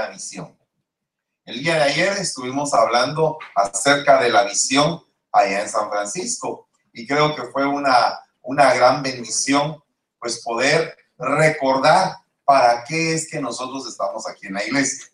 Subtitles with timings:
[0.00, 0.56] la visión.
[1.44, 7.06] El día de ayer estuvimos hablando acerca de la visión allá en San Francisco y
[7.06, 9.82] creo que fue una, una gran bendición
[10.18, 15.06] pues poder recordar para qué es que nosotros estamos aquí en la iglesia.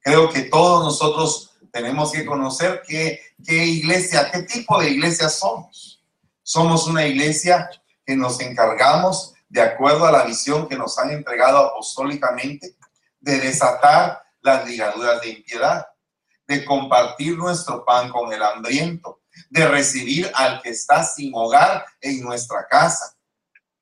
[0.00, 6.04] Creo que todos nosotros tenemos que conocer qué, qué iglesia, qué tipo de iglesia somos.
[6.42, 7.68] Somos una iglesia
[8.06, 12.76] que nos encargamos, de acuerdo a la visión que nos han entregado apostólicamente,
[13.20, 15.86] de desatar las ligaduras de impiedad,
[16.46, 22.22] de compartir nuestro pan con el hambriento, de recibir al que está sin hogar en
[22.22, 23.16] nuestra casa.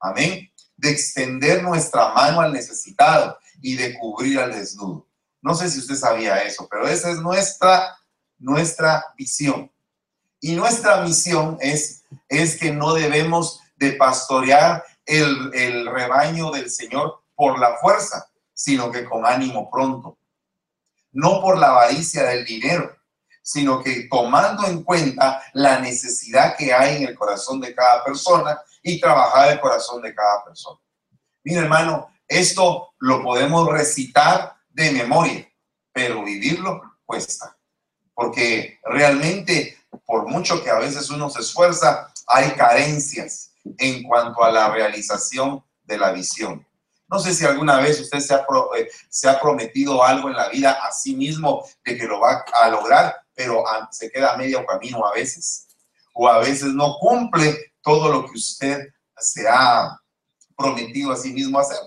[0.00, 0.50] Amén.
[0.76, 5.08] De extender nuestra mano al necesitado y de cubrir al desnudo.
[5.40, 7.96] No sé si usted sabía eso, pero esa es nuestra,
[8.38, 9.70] nuestra visión.
[10.40, 17.22] Y nuestra misión es, es que no debemos de pastorear el, el rebaño del Señor
[17.34, 20.18] por la fuerza, sino que con ánimo pronto.
[21.12, 22.96] No por la avaricia del dinero,
[23.42, 28.58] sino que tomando en cuenta la necesidad que hay en el corazón de cada persona
[28.82, 30.80] y trabajar el corazón de cada persona.
[31.44, 35.46] Mira, hermano, esto lo podemos recitar de memoria,
[35.92, 37.56] pero vivirlo cuesta.
[38.14, 44.50] Porque realmente, por mucho que a veces uno se esfuerza, hay carencias en cuanto a
[44.50, 46.66] la realización de la visión.
[47.08, 50.48] No sé si alguna vez usted se ha, eh, se ha prometido algo en la
[50.48, 54.64] vida a sí mismo de que lo va a lograr, pero se queda a medio
[54.66, 55.68] camino a veces.
[56.12, 60.00] O a veces no cumple todo lo que usted se ha
[60.56, 61.78] prometido a sí mismo hacer.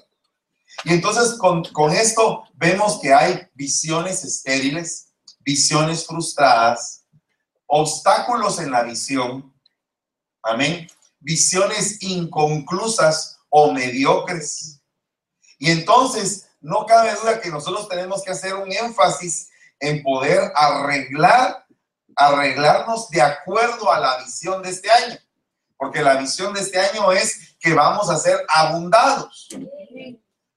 [0.86, 5.10] Y entonces con, con esto vemos que hay visiones estériles,
[5.40, 7.06] visiones frustradas,
[7.66, 9.54] obstáculos en la visión,
[10.44, 10.88] amén,
[11.20, 14.79] visiones inconclusas o mediocres.
[15.60, 21.66] Y entonces no cabe duda que nosotros tenemos que hacer un énfasis en poder arreglar,
[22.16, 25.18] arreglarnos de acuerdo a la visión de este año.
[25.78, 29.48] Porque la visión de este año es que vamos a ser abundados.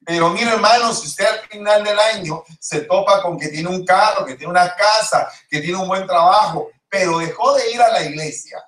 [0.04, 3.84] Pero mire, hermanos, si usted al final del año se topa con que tiene un
[3.84, 7.92] carro, que tiene una casa, que tiene un buen trabajo, pero dejó de ir a
[7.92, 8.62] la iglesia,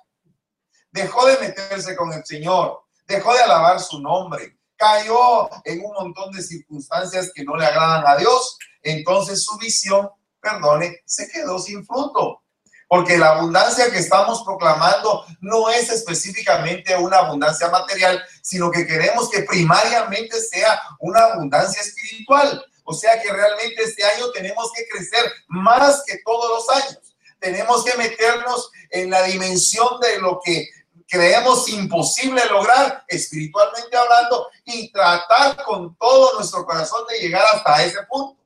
[0.91, 4.54] dejó de meterse con el Señor, dejó de alabar su nombre,
[4.85, 10.09] cayó en un montón de circunstancias que no le agradan a Dios, entonces su visión,
[10.39, 12.41] perdone, se quedó sin fruto.
[12.87, 19.29] Porque la abundancia que estamos proclamando no es específicamente una abundancia material, sino que queremos
[19.31, 22.63] que primariamente sea una abundancia espiritual.
[22.83, 27.15] O sea que realmente este año tenemos que crecer más que todos los años.
[27.39, 30.69] Tenemos que meternos en la dimensión de lo que
[31.07, 38.03] creemos imposible lograr espiritualmente hablando y tratar con todo nuestro corazón de llegar hasta ese
[38.09, 38.41] punto.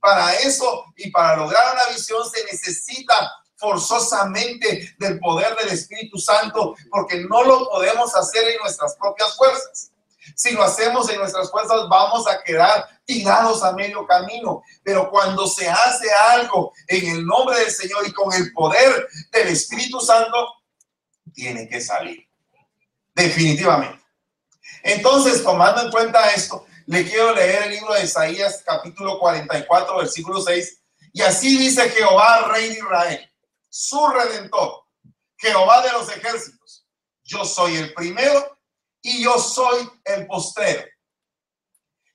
[0.00, 6.74] Para eso y para lograr una visión se necesita forzosamente del poder del Espíritu Santo,
[6.90, 9.90] porque no lo podemos hacer en nuestras propias fuerzas.
[10.34, 14.62] Si lo hacemos en nuestras fuerzas, vamos a quedar tirados a medio camino.
[14.82, 19.48] Pero cuando se hace algo en el nombre del Señor y con el poder del
[19.48, 20.48] Espíritu Santo,
[21.34, 22.26] tiene que salir.
[23.14, 24.02] Definitivamente.
[24.82, 30.40] Entonces, tomando en cuenta esto, le quiero leer el libro de Isaías capítulo 44, versículo
[30.40, 30.82] 6.
[31.12, 33.32] Y así dice Jehová, rey de Israel,
[33.68, 34.84] su redentor,
[35.36, 36.86] Jehová de los ejércitos.
[37.22, 38.58] Yo soy el primero
[39.00, 40.84] y yo soy el postero.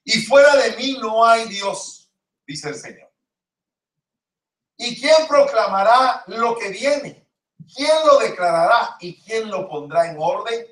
[0.04, 2.12] Y fuera de mí no hay Dios,
[2.46, 3.12] dice el Señor.
[4.78, 7.29] ¿Y quién proclamará lo que viene?
[7.76, 10.66] ¿Quién lo declarará y quién lo pondrá en orden?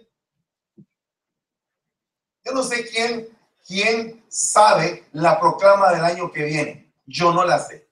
[2.43, 3.27] Yo no sé quién,
[3.65, 6.93] quién sabe la proclama del año que viene.
[7.05, 7.89] Yo no la sé.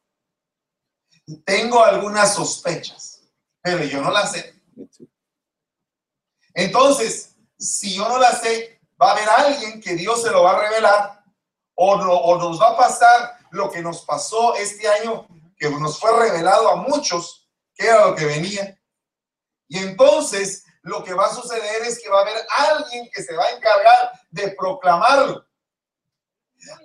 [1.43, 3.21] Tengo algunas sospechas,
[3.61, 4.61] pero yo no la sé.
[6.53, 10.51] Entonces, si yo no la sé, va a haber alguien que Dios se lo va
[10.51, 11.23] a revelar
[11.75, 15.27] o, o nos va a pasar lo que nos pasó este año,
[15.57, 18.79] que nos fue revelado a muchos, que era lo que venía.
[19.67, 23.35] Y entonces lo que va a suceder es que va a haber alguien que se
[23.35, 25.45] va a encargar de proclamarlo.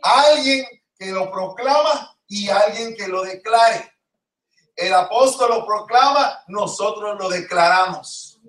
[0.03, 0.67] Alguien
[0.99, 3.93] que lo proclama y alguien que lo declare.
[4.77, 8.41] El apóstol lo proclama, nosotros lo declaramos.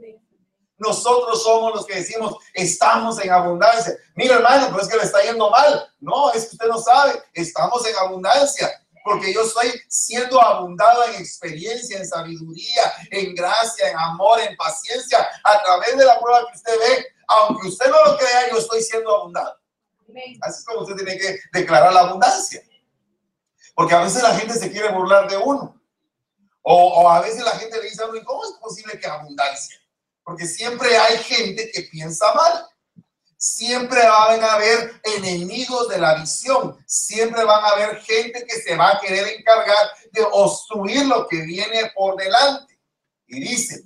[0.77, 3.95] Nosotros somos los que decimos, estamos en abundancia.
[4.15, 5.93] Mira, hermano, pues es que le está yendo mal.
[5.99, 11.15] No, es que usted no sabe, estamos en abundancia porque yo estoy siendo abundado en
[11.15, 16.57] experiencia, en sabiduría, en gracia, en amor, en paciencia, a través de la prueba que
[16.57, 17.07] usted ve.
[17.27, 19.57] Aunque usted no lo crea, yo estoy siendo abundado.
[20.41, 22.61] Así es como usted tiene que declarar la abundancia.
[23.73, 25.81] Porque a veces la gente se quiere burlar de uno.
[26.63, 29.79] O, a veces la gente le dice a uno, ¿cómo es posible que abundancia?
[30.23, 32.67] Porque siempre hay gente que piensa mal.
[33.43, 36.77] Siempre van a haber enemigos de la visión.
[36.85, 41.41] Siempre van a haber gente que se va a querer encargar de obstruir lo que
[41.41, 42.79] viene por delante.
[43.25, 43.83] Y dice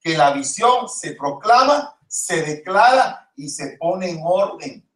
[0.00, 4.90] que la visión se proclama, se declara y se pone en orden.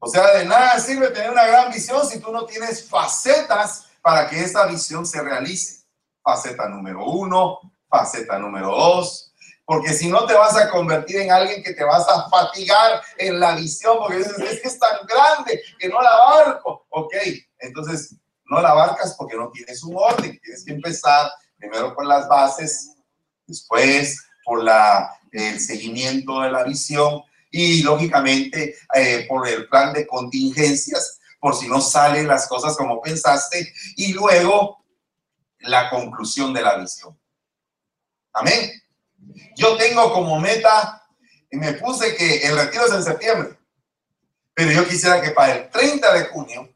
[0.00, 4.28] O sea, de nada sirve tener una gran visión si tú no tienes facetas para
[4.28, 5.84] que esa visión se realice.
[6.20, 9.31] Faceta número uno, faceta número dos,
[9.72, 13.40] porque si no te vas a convertir en alguien que te vas a fatigar en
[13.40, 16.84] la visión, porque dices, es que es tan grande que no la abarco.
[16.90, 17.14] Ok,
[17.58, 18.14] entonces
[18.44, 20.38] no la abarcas porque no tienes un orden.
[20.42, 22.90] Tienes que empezar primero por las bases,
[23.46, 30.06] después por la, el seguimiento de la visión y lógicamente eh, por el plan de
[30.06, 34.84] contingencias, por si no salen las cosas como pensaste, y luego
[35.60, 37.18] la conclusión de la visión.
[38.34, 38.81] Amén.
[39.56, 41.02] Yo tengo como meta,
[41.50, 43.58] y me puse que el retiro es en septiembre,
[44.54, 46.68] pero yo quisiera que para el 30 de junio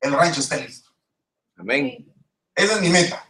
[0.00, 0.90] el rancho esté listo.
[1.56, 2.12] Amén.
[2.54, 3.24] Esa es mi meta.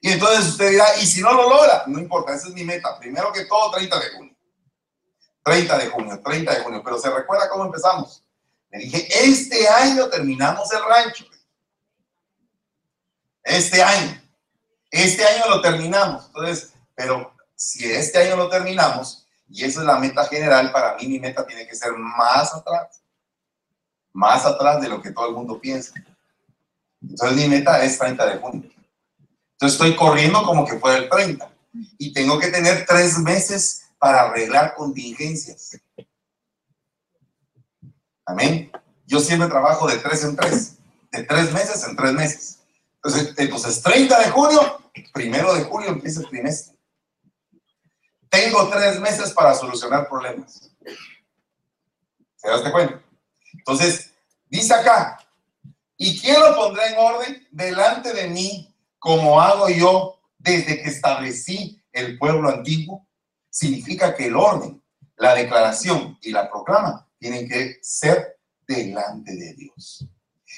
[0.00, 2.98] Y entonces usted dirá, y si no lo logra, no importa, esa es mi meta.
[2.98, 4.36] Primero que todo, 30 de junio.
[5.44, 6.82] 30 de junio, 30 de junio.
[6.84, 8.24] Pero se recuerda cómo empezamos.
[8.70, 11.24] Le dije, este año terminamos el rancho.
[13.44, 14.20] Este año.
[14.90, 16.26] Este año lo terminamos.
[16.26, 21.06] Entonces, pero si este año lo terminamos, y esa es la meta general, para mí
[21.06, 23.04] mi meta tiene que ser más atrás.
[24.12, 25.94] Más atrás de lo que todo el mundo piensa.
[27.00, 28.68] Entonces mi meta es 30 de junio.
[29.52, 31.52] Entonces estoy corriendo como que fuera el 30.
[31.98, 35.78] Y tengo que tener tres meses para arreglar contingencias.
[38.26, 38.72] Amén.
[39.06, 40.78] Yo siempre trabajo de tres en tres,
[41.12, 42.58] de tres meses en tres meses.
[42.96, 44.82] Entonces, entonces 30 de junio,
[45.12, 46.71] primero de julio empieza el trimestre.
[48.32, 50.72] Tengo tres meses para solucionar problemas.
[52.36, 53.00] ¿Se das cuenta?
[53.52, 54.10] Entonces,
[54.48, 55.18] dice acá,
[55.96, 61.80] ¿y quién lo pondrá en orden delante de mí como hago yo desde que establecí
[61.92, 63.06] el pueblo antiguo?
[63.52, 64.82] significa que el orden,
[65.16, 70.08] la declaración y la proclama tienen que ser delante de Dios.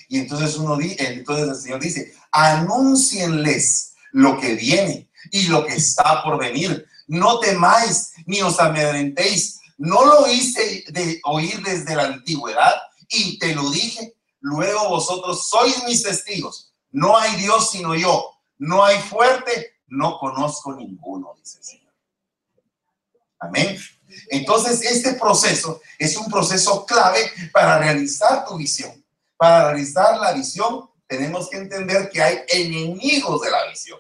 [0.09, 6.23] Y entonces uno entonces el Señor dice, anúncienles lo que viene y lo que está
[6.23, 6.87] por venir.
[7.07, 9.61] No temáis ni os amedrentéis.
[9.77, 12.75] No lo hice de oír desde la antigüedad
[13.09, 14.15] y te lo dije.
[14.41, 16.73] Luego vosotros sois mis testigos.
[16.91, 18.31] No hay Dios sino yo.
[18.59, 21.35] No hay fuerte, no conozco ninguno.
[23.41, 23.79] Amén.
[24.31, 29.05] Entonces, este proceso es un proceso clave para realizar tu visión.
[29.37, 33.99] Para realizar la visión, tenemos que entender que hay enemigos de la visión.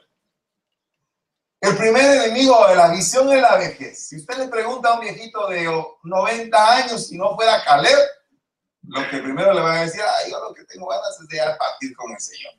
[1.64, 4.08] El primer enemigo de la visión es la vejez.
[4.08, 5.66] Si usted le pregunta a un viejito de
[6.02, 7.98] 90 años si no fuera Caleb,
[8.82, 11.38] lo que primero le van a decir, ay, yo lo que tengo ganas es de
[11.58, 12.52] partir con el Señor.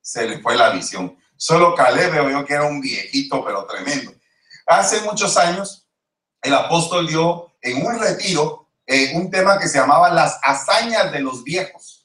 [0.00, 1.16] Se le fue la visión.
[1.36, 4.12] Solo Caleb veo yo que era un viejito, pero tremendo.
[4.66, 5.86] Hace muchos años,
[6.42, 11.20] el apóstol dio en un retiro eh, un tema que se llamaba las hazañas de
[11.20, 11.95] los viejos.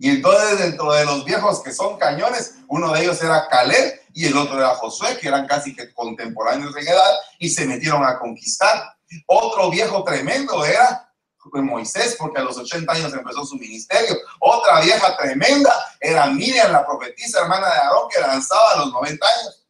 [0.00, 4.24] Y entonces dentro de los viejos que son cañones, uno de ellos era Caleb y
[4.24, 8.18] el otro era Josué, que eran casi que contemporáneos en edad y se metieron a
[8.18, 8.96] conquistar.
[9.26, 11.06] Otro viejo tremendo era
[11.52, 14.16] Moisés, porque a los 80 años empezó su ministerio.
[14.38, 19.26] Otra vieja tremenda era Miriam, la profetisa hermana de Aarón, que lanzaba a los 90
[19.26, 19.66] años.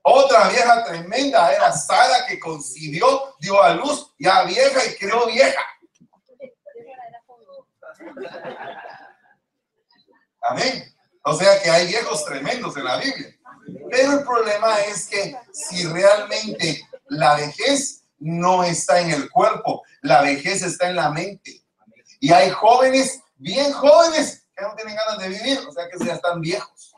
[0.00, 5.60] Otra vieja tremenda era Sara que concibió, dio a luz ya vieja y creó vieja.
[10.42, 10.94] Amén.
[11.24, 13.36] O sea que hay viejos tremendos en la Biblia.
[13.90, 20.22] Pero el problema es que si realmente la vejez no está en el cuerpo, la
[20.22, 21.64] vejez está en la mente.
[22.18, 26.14] Y hay jóvenes, bien jóvenes, que no tienen ganas de vivir, o sea que ya
[26.14, 26.92] están viejos.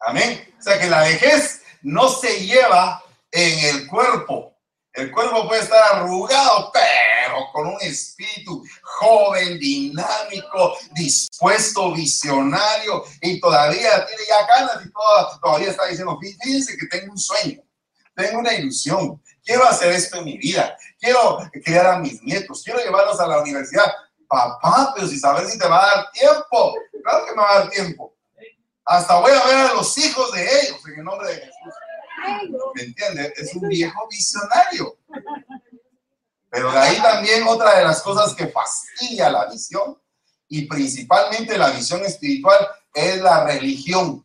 [0.00, 0.54] Amén.
[0.58, 4.56] O sea que la vejez no se lleva en el cuerpo.
[4.92, 6.70] El cuerpo puede estar arrugado,
[7.52, 14.90] con un espíritu joven, dinámico, dispuesto, visionario y todavía tiene ya ganas y
[15.40, 17.62] todavía está diciendo, fíjense que tengo un sueño,
[18.14, 22.80] tengo una ilusión, quiero hacer esto en mi vida, quiero criar a mis nietos, quiero
[22.80, 23.92] llevarlos a la universidad.
[24.26, 27.58] Papá, pero si sabes si te va a dar tiempo, claro que me va a
[27.60, 28.14] dar tiempo.
[28.86, 31.74] Hasta voy a ver a los hijos de ellos en el nombre de Jesús.
[32.74, 33.32] ¿Me entiendes?
[33.36, 34.96] Es un viejo visionario.
[36.54, 40.00] Pero de ahí también otra de las cosas que fastidia la visión
[40.46, 42.56] y principalmente la visión espiritual
[42.94, 44.24] es la religión.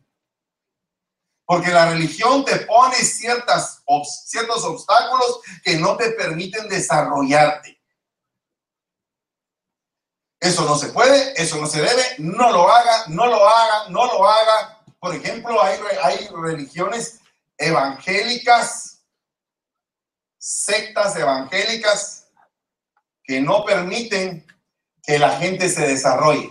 [1.44, 3.82] Porque la religión te pone ciertas,
[4.26, 7.82] ciertos obstáculos que no te permiten desarrollarte.
[10.38, 14.06] Eso no se puede, eso no se debe, no lo haga, no lo haga, no
[14.06, 14.84] lo haga.
[15.00, 17.18] Por ejemplo, hay, hay religiones
[17.58, 19.02] evangélicas,
[20.38, 22.19] sectas evangélicas
[23.30, 24.44] que no permiten
[25.04, 26.50] que la gente se desarrolle.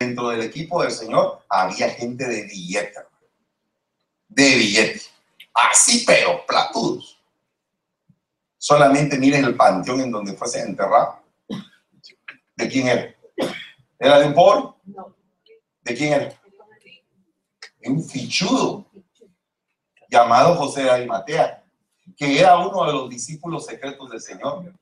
[0.00, 3.00] Dentro del equipo del Señor había gente de billete,
[4.28, 5.02] de billete,
[5.52, 7.18] así pero platudos.
[8.56, 11.22] Solamente miren el panteón en donde fuese enterrado.
[12.56, 13.14] ¿De quién era?
[13.98, 14.74] ¿Era de un pobre?
[15.82, 16.36] ¿De quién era?
[17.82, 18.86] un fichudo
[20.10, 21.64] llamado José de Arimatea,
[22.14, 24.74] que era uno de los discípulos secretos del Señor.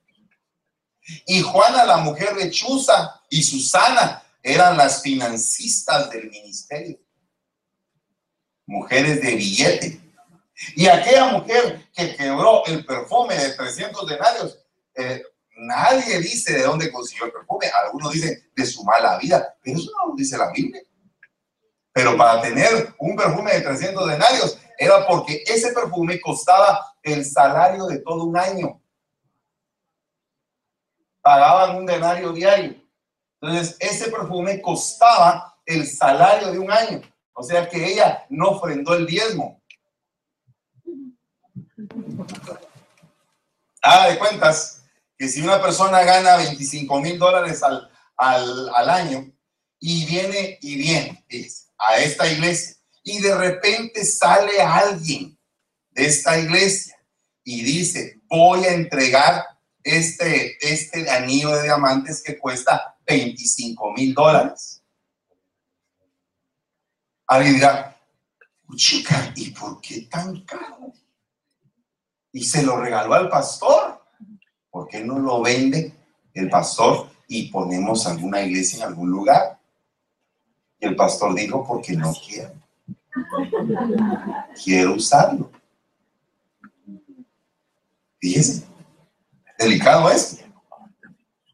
[1.25, 6.99] Y Juana, la mujer de Chuza, y Susana, eran las financistas del ministerio,
[8.67, 10.01] mujeres de billete.
[10.75, 14.59] Y aquella mujer que quebró el perfume de 300 denarios,
[14.95, 15.23] eh,
[15.57, 19.91] nadie dice de dónde consiguió el perfume, algunos dicen de su mala vida, pero eso
[19.99, 20.83] no lo dice la Biblia.
[21.93, 27.87] Pero para tener un perfume de 300 denarios era porque ese perfume costaba el salario
[27.87, 28.81] de todo un año.
[31.21, 32.88] Pagaban un denario diario.
[33.41, 37.03] Entonces, ese perfume costaba el salario de un año.
[37.33, 39.63] O sea que ella no ofrendó el diezmo.
[43.81, 44.83] Haga de cuentas
[45.17, 49.33] que si una persona gana 25 mil dólares al, al, año
[49.79, 51.25] y viene y viene
[51.79, 55.39] a esta iglesia y de repente sale alguien
[55.91, 56.97] de esta iglesia
[57.45, 59.45] y dice, voy a entregar
[59.83, 64.83] este, este anillo de diamantes que cuesta 25 mil dólares.
[67.27, 67.97] Alguien dirá,
[68.77, 70.93] chica, ¿y por qué tan caro?
[72.33, 74.03] Y se lo regaló al pastor.
[74.71, 75.95] ¿Por qué no lo vende
[76.35, 79.59] el pastor y ponemos alguna iglesia en algún lugar?
[80.79, 82.53] Y el pastor dijo, porque no quiero.
[84.63, 85.51] Quiero usarlo.
[88.21, 88.67] Fíjese,
[89.59, 90.45] delicado es.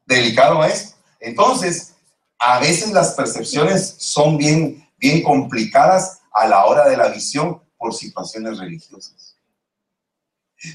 [0.06, 0.93] Delicado es.
[1.24, 1.94] Entonces,
[2.38, 7.94] a veces las percepciones son bien, bien complicadas a la hora de la visión por
[7.94, 9.38] situaciones religiosas.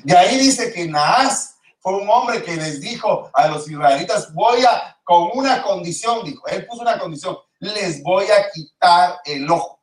[0.04, 4.64] De ahí dice que Naas fue un hombre que les dijo a los israelitas, voy
[4.64, 9.80] a, con una condición, dijo, él puso una condición, les voy a quitar el ojo.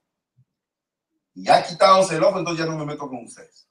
[1.34, 3.68] Y ya quitados el ojo, entonces ya no me meto con ustedes.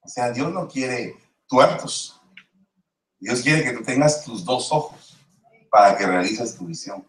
[0.00, 2.20] O sea, Dios no quiere tuertos.
[3.24, 5.16] Dios quiere que tú tengas tus dos ojos
[5.70, 7.08] para que realices tu visión.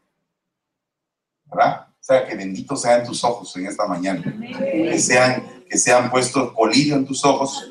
[1.44, 1.88] ¿Verdad?
[1.90, 4.24] O sea, que benditos sean tus ojos en esta mañana.
[4.50, 7.70] Que sean, que sean puestos colirio en tus ojos.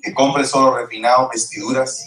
[0.00, 2.06] Que compres oro refinado, vestiduras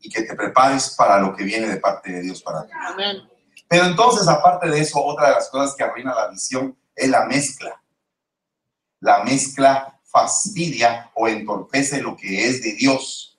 [0.00, 2.72] y que te prepares para lo que viene de parte de Dios para ti.
[3.68, 7.26] Pero entonces, aparte de eso, otra de las cosas que arruina la visión es la
[7.26, 7.82] mezcla.
[9.00, 13.35] La mezcla fastidia o entorpece lo que es de Dios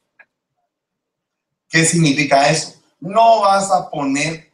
[1.69, 2.81] ¿Qué significa eso?
[2.99, 4.51] No vas a poner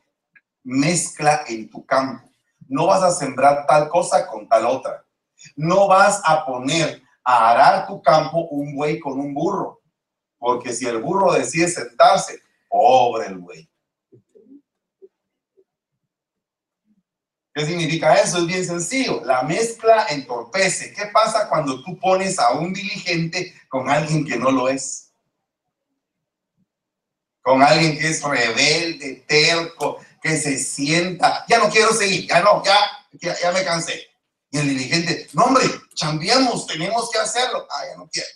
[0.64, 2.28] mezcla en tu campo.
[2.68, 5.06] No vas a sembrar tal cosa con tal otra.
[5.56, 9.82] No vas a poner a arar tu campo un buey con un burro.
[10.38, 13.70] Porque si el burro decide sentarse, pobre el buey.
[17.54, 18.40] ¿Qué significa eso?
[18.40, 19.22] Es bien sencillo.
[19.24, 20.92] La mezcla entorpece.
[20.92, 25.13] ¿Qué pasa cuando tú pones a un diligente con alguien que no lo es?
[27.44, 32.64] Con alguien que es rebelde, terco, que se sienta, ya no quiero seguir, ya no,
[32.64, 34.08] ya, ya, me cansé.
[34.50, 37.68] Y el dirigente, no hombre, chambiamos, tenemos que hacerlo.
[37.70, 38.30] Ah, ya no quiero.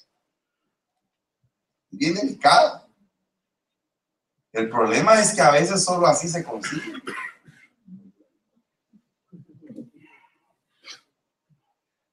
[1.90, 2.86] Bien delicado.
[4.52, 6.94] El problema es que a veces solo así se consigue.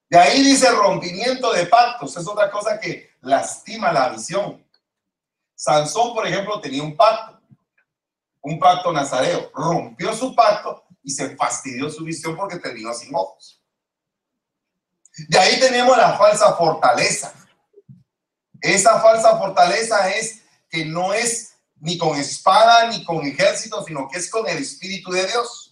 [0.08, 2.16] De ahí dice rompimiento de pactos.
[2.16, 4.63] Es otra cosa que lastima la visión.
[5.54, 7.40] Sansón, por ejemplo, tenía un pacto,
[8.42, 9.50] un pacto nazareo.
[9.54, 13.62] Rompió su pacto y se fastidió su visión porque terminó sin ojos.
[15.28, 17.32] De ahí tenemos la falsa fortaleza.
[18.60, 24.18] Esa falsa fortaleza es que no es ni con espada ni con ejército, sino que
[24.18, 25.63] es con el Espíritu de Dios.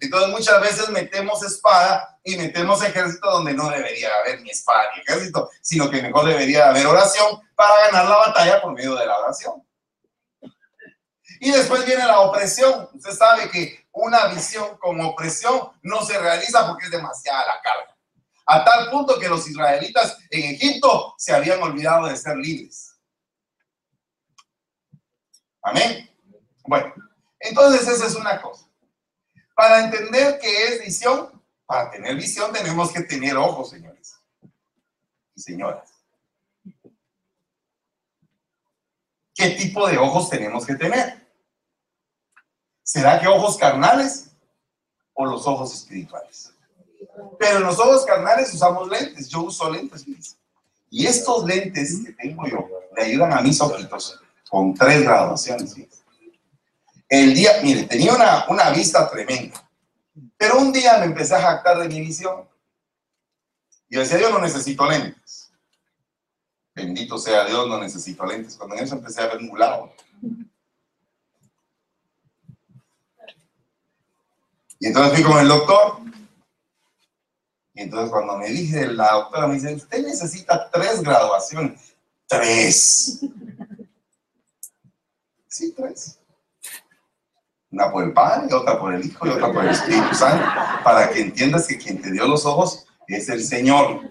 [0.00, 5.02] Entonces muchas veces metemos espada y metemos ejército donde no debería haber ni espada ni
[5.02, 9.18] ejército, sino que mejor debería haber oración para ganar la batalla por medio de la
[9.18, 9.62] oración.
[11.40, 12.88] Y después viene la opresión.
[12.92, 17.96] Usted sabe que una visión con opresión no se realiza porque es demasiada la carga.
[18.46, 22.96] A tal punto que los israelitas en Egipto se habían olvidado de ser libres.
[25.62, 26.08] Amén.
[26.64, 26.92] Bueno,
[27.40, 28.61] entonces esa es una cosa.
[29.54, 34.14] Para entender qué es visión, para tener visión tenemos que tener ojos, señores
[35.34, 35.90] y señoras.
[39.34, 41.26] ¿Qué tipo de ojos tenemos que tener?
[42.82, 44.30] ¿Será que ojos carnales
[45.14, 46.52] o los ojos espirituales?
[47.38, 49.28] Pero los ojos carnales usamos lentes.
[49.28, 50.04] Yo uso lentes.
[50.90, 55.74] Y estos lentes que tengo yo le ayudan a mis ojitos con tres graduaciones.
[57.12, 59.62] El día, mire, tenía una, una vista tremenda.
[60.38, 62.48] Pero un día me empecé a jactar de mi visión.
[63.90, 65.52] Y decía, yo no necesito lentes.
[66.74, 68.56] Bendito sea Dios, no necesito lentes.
[68.56, 69.92] Cuando en eso empecé a ver lado.
[74.80, 75.98] Y entonces fui con el doctor.
[77.74, 81.94] Y entonces cuando me dije, la doctora me dice, usted necesita tres graduaciones.
[82.26, 83.20] Tres.
[85.46, 86.21] Sí, tres.
[87.72, 90.44] Una por el Padre, otra por el Hijo y otra por el Espíritu Santo,
[90.84, 94.02] para que entiendas que quien te dio los ojos es el Señor.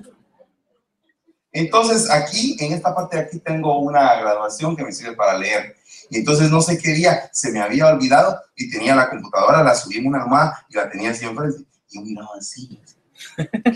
[1.51, 5.75] Entonces aquí, en esta parte de aquí, tengo una graduación que me sirve para leer.
[6.09, 9.75] Y entonces no sé qué día se me había olvidado y tenía la computadora, la
[9.75, 11.49] subí en una armada y la tenía siempre.
[11.89, 12.79] Y yo miraba así.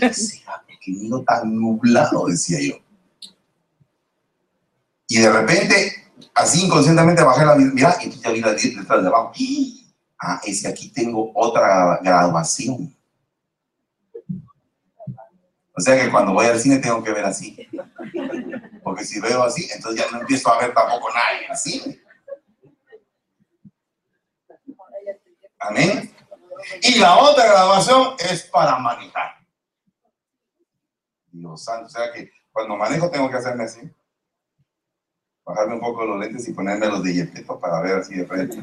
[0.00, 0.64] ¿Qué será?
[0.66, 2.26] ¿Qué miro tan nublado?
[2.26, 2.74] Decía yo.
[5.08, 6.05] Y de repente
[6.36, 9.32] así inconscientemente bajé la mira y ya vi la detrás de abajo.
[10.18, 12.94] Ah, es que aquí tengo otra graduación.
[15.78, 17.68] O sea que cuando voy al cine tengo que ver así.
[18.82, 22.00] Porque si veo así, entonces ya no empiezo a ver tampoco el cine.
[25.58, 26.14] Amén.
[26.82, 29.36] Y la otra graduación es para manejar.
[31.30, 33.90] Dios santo, o sea que cuando manejo tengo que hacerme así
[35.46, 38.58] bajarme un poco los lentes y ponerme los de para ver así de frente.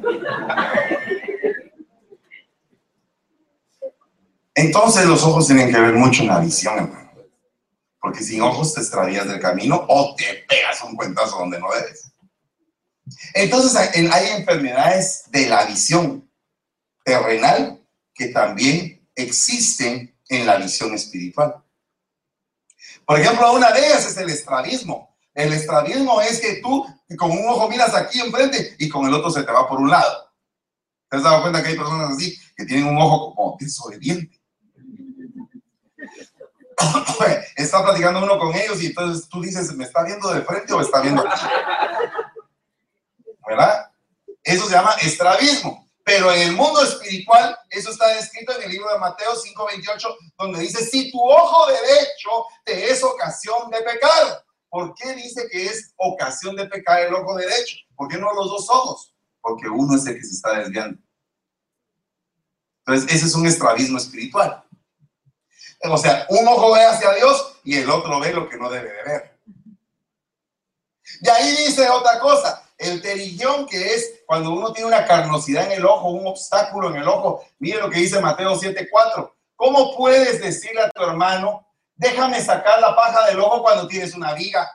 [4.54, 7.12] Entonces los ojos tienen que ver mucho en la visión, hermano.
[8.00, 12.12] Porque sin ojos te extravías del camino o te pegas un cuentazo donde no debes.
[13.34, 16.30] Entonces hay enfermedades de la visión
[17.06, 17.82] terrenal
[18.14, 21.64] que también existen en la visión espiritual.
[23.06, 25.13] Por ejemplo, una de ellas es el estrabismo.
[25.34, 26.86] El estrabismo es que tú
[27.18, 29.90] con un ojo miras aquí enfrente y con el otro se te va por un
[29.90, 30.32] lado.
[31.10, 34.40] ¿Te has dado cuenta que hay personas así que tienen un ojo como desobediente?
[37.56, 40.78] está platicando uno con ellos y entonces tú dices, ¿me está viendo de frente o
[40.78, 41.46] me está viendo aquí?
[43.48, 43.92] ¿Verdad?
[44.44, 45.84] Eso se llama estrabismo.
[46.06, 50.60] Pero en el mundo espiritual, eso está descrito en el libro de Mateo 5:28, donde
[50.60, 52.30] dice, si tu ojo derecho
[52.66, 54.44] te es ocasión de pecar,
[54.74, 57.76] ¿Por qué dice que es ocasión de pecar el ojo derecho?
[57.96, 59.14] ¿Por qué no los dos ojos?
[59.40, 61.00] Porque uno es el que se está desviando.
[62.80, 64.64] Entonces, ese es un estrabismo espiritual.
[65.84, 68.92] O sea, un ojo ve hacia Dios y el otro ve lo que no debe
[68.92, 69.40] de ver.
[71.22, 75.74] De ahí dice otra cosa, el terigión, que es cuando uno tiene una carnosidad en
[75.74, 77.46] el ojo, un obstáculo en el ojo.
[77.60, 79.36] Mire lo que dice Mateo 7:4.
[79.56, 81.64] ¿Cómo puedes decirle a tu hermano,
[82.04, 84.70] Déjame sacar la paja del ojo cuando tienes una viga.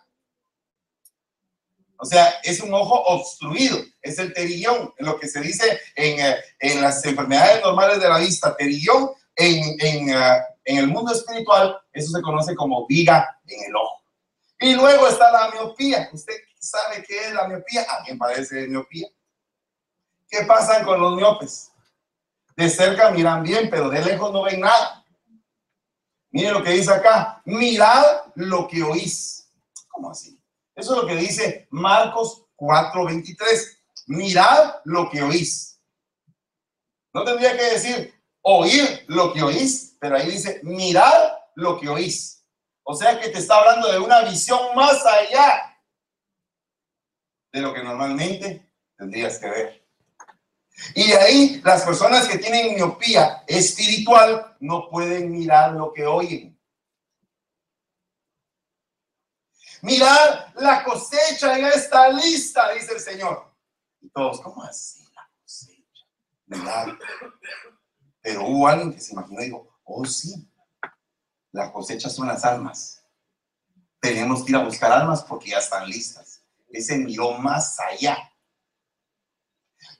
[1.98, 6.36] O sea, es un ojo obstruido, es el terillón, lo que se dice en, eh,
[6.60, 11.78] en las enfermedades normales de la vista, terillón, en, en, eh, en, el mundo espiritual,
[11.92, 14.02] eso se conoce como viga en el ojo.
[14.60, 16.08] Y luego está la miopía.
[16.12, 17.82] ¿Usted sabe qué es la miopía?
[17.82, 19.08] ¿A quién parece miopía?
[20.30, 21.72] ¿Qué pasa con los miopes?
[22.56, 25.04] De cerca miran bien, pero de lejos no ven nada.
[26.30, 27.42] Miren lo que dice acá.
[27.44, 29.50] Mirad lo que oís.
[29.88, 30.40] ¿Cómo así?
[30.74, 33.78] Eso es lo que dice Marcos 4:23.
[34.08, 35.80] Mirad lo que oís.
[37.12, 42.44] No tendría que decir oír lo que oís, pero ahí dice mirad lo que oís.
[42.84, 45.64] O sea que te está hablando de una visión más allá.
[47.50, 49.87] de lo que normalmente tendrías que ver.
[50.94, 56.58] Y de ahí las personas que tienen miopía espiritual no pueden mirar lo que oyen.
[59.82, 63.54] Mirad, la cosecha ya está lista, dice el Señor.
[64.00, 66.06] Y todos, ¿cómo así la cosecha?
[66.46, 66.88] Mirad.
[68.20, 70.48] Pero hubo alguien que se imaginó y dijo, oh sí,
[71.52, 73.04] la cosecha son las almas.
[74.00, 76.42] Tenemos que ir a buscar almas porque ya están listas.
[76.70, 78.27] Ese miró más allá.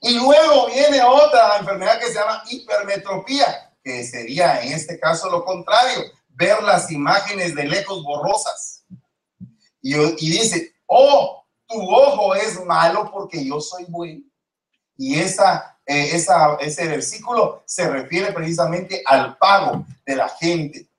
[0.01, 5.43] Y luego viene otra enfermedad que se llama hipermetropía, que sería en este caso lo
[5.43, 8.85] contrario, ver las imágenes de lejos borrosas.
[9.81, 14.21] Y, dice, oh, tu ojo es malo porque yo soy bueno.
[14.97, 20.89] Y esa, eh, esa, ese versículo se refiere precisamente al pago de la gente.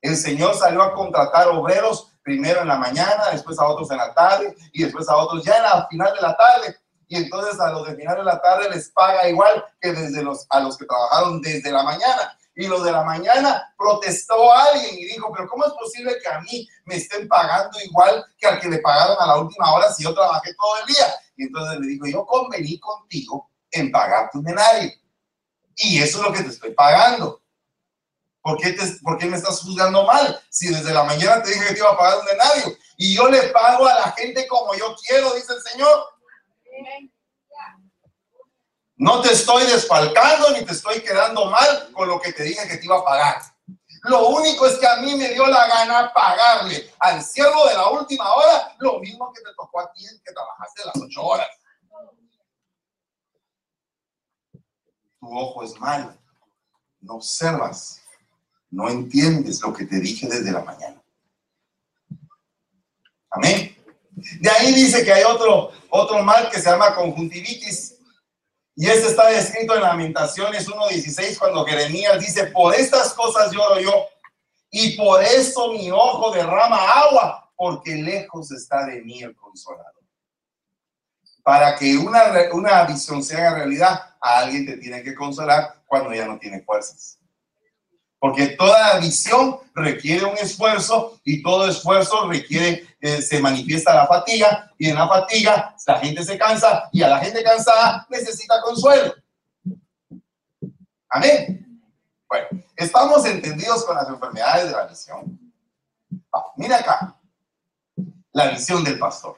[0.00, 4.12] El Señor salió a contratar obreros primero en la mañana, después a otros en la
[4.12, 6.76] tarde y después a otros ya en la final de la tarde.
[7.14, 10.46] Y entonces a los de final de la tarde les paga igual que desde los,
[10.50, 12.36] a los que trabajaron desde la mañana.
[12.56, 16.28] Y los de la mañana protestó a alguien y dijo, pero ¿cómo es posible que
[16.28, 19.92] a mí me estén pagando igual que al que le pagaron a la última hora
[19.92, 21.06] si yo trabajé todo el día?
[21.36, 24.90] Y entonces le dijo, yo convení contigo en pagar tu denario.
[25.76, 27.42] Y eso es lo que te estoy pagando.
[28.42, 30.42] ¿Por qué, te, ¿Por qué me estás juzgando mal?
[30.50, 32.76] Si desde la mañana te dije que te iba a pagar un denario.
[32.96, 36.13] Y yo le pago a la gente como yo quiero, dice el Señor.
[38.96, 42.76] No te estoy desfalcando ni te estoy quedando mal con lo que te dije que
[42.76, 43.42] te iba a pagar.
[44.04, 47.88] Lo único es que a mí me dio la gana pagarle al siervo de la
[47.88, 51.48] última hora lo mismo que te tocó a ti que trabajaste las ocho horas.
[55.18, 56.14] Tu ojo es malo.
[57.00, 58.02] No observas.
[58.70, 61.02] No entiendes lo que te dije desde la mañana.
[63.30, 63.74] Amén.
[64.40, 67.94] De ahí dice que hay otro, otro mal que se llama conjuntivitis
[68.76, 74.08] y este está descrito en Lamentaciones 1.16 cuando Jeremías dice, por estas cosas lloro yo
[74.70, 79.92] y por eso mi ojo derrama agua, porque lejos está de mí el consolador.
[81.44, 86.12] Para que una, una visión se haga realidad, a alguien te tiene que consolar cuando
[86.12, 87.18] ya no tiene fuerzas.
[88.24, 94.72] Porque toda visión requiere un esfuerzo y todo esfuerzo requiere, eh, se manifiesta la fatiga
[94.78, 99.12] y en la fatiga la gente se cansa y a la gente cansada necesita consuelo.
[101.10, 101.82] Amén.
[102.26, 105.52] Bueno, estamos entendidos con las enfermedades de la visión.
[106.56, 107.20] mira acá,
[108.32, 109.36] la visión del pastor.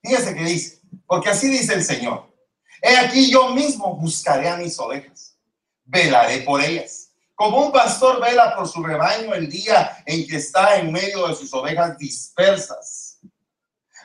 [0.00, 2.32] Fíjese que dice, porque así dice el Señor.
[2.80, 5.36] He aquí yo mismo buscaré a mis ovejas,
[5.84, 7.07] velaré por ellas
[7.38, 11.36] como un pastor vela por su rebaño el día en que está en medio de
[11.36, 13.20] sus ovejas dispersas.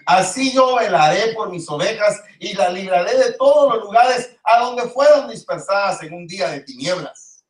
[0.05, 4.83] Así yo velaré por mis ovejas y las libraré de todos los lugares a donde
[4.83, 7.43] fueron dispersadas en un día de tinieblas.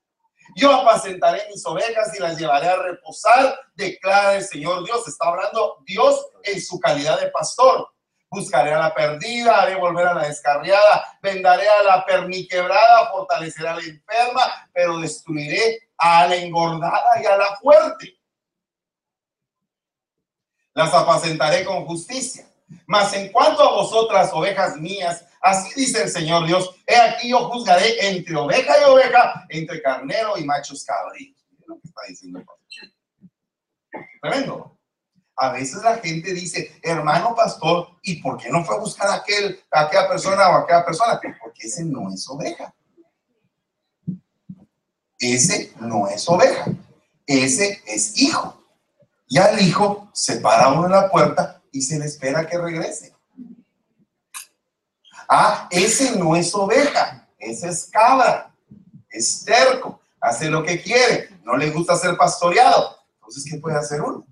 [0.56, 5.06] Yo apacentaré mis ovejas y las llevaré a reposar, declara el Señor Dios.
[5.06, 7.90] Está hablando Dios en su calidad de pastor.
[8.34, 13.76] Buscaré a la perdida, haré volver a la descarriada, vendaré a la perniquebrada, fortaleceré a
[13.76, 18.18] la enferma, pero destruiré a la engordada y a la fuerte.
[20.74, 22.48] Las apacentaré con justicia.
[22.88, 27.50] Mas en cuanto a vosotras, ovejas mías, así dice el Señor Dios, he aquí yo
[27.52, 31.44] juzgaré entre oveja y oveja, entre carnero y machos cabritos.
[31.68, 32.44] lo que está diciendo
[34.24, 34.73] Tremendo.
[35.36, 39.16] A veces la gente dice, hermano pastor, ¿y por qué no fue a buscar a,
[39.16, 41.20] aquel, a aquella persona o a aquella persona?
[41.42, 42.74] Porque ese no es oveja.
[45.20, 46.66] Ese no es oveja.
[47.26, 48.62] Ese es hijo.
[49.28, 53.16] Y al hijo se para uno en la puerta y se le espera que regrese.
[55.28, 57.28] Ah, ese no es oveja.
[57.40, 58.54] Ese es cabra.
[59.10, 60.00] Es terco.
[60.22, 61.30] Hace lo que quiere.
[61.44, 62.98] No le gusta ser pastoreado.
[63.16, 64.28] Entonces, ¿qué puede hacer uno?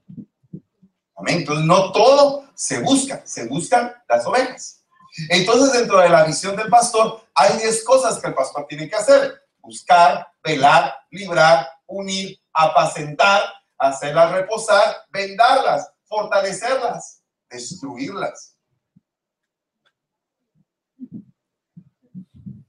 [1.28, 4.84] Entonces, no todo se busca, se buscan las ovejas.
[5.30, 8.96] Entonces, dentro de la visión del pastor, hay 10 cosas que el pastor tiene que
[8.96, 9.42] hacer.
[9.60, 13.42] Buscar, velar, librar, unir, apacentar,
[13.78, 18.56] hacerlas reposar, vendarlas, fortalecerlas, destruirlas.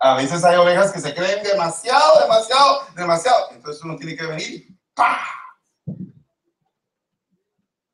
[0.01, 3.53] A veces hay ovejas que se creen demasiado, demasiado, demasiado.
[3.53, 4.67] Entonces uno tiene que venir.
[4.95, 5.42] ¡pah!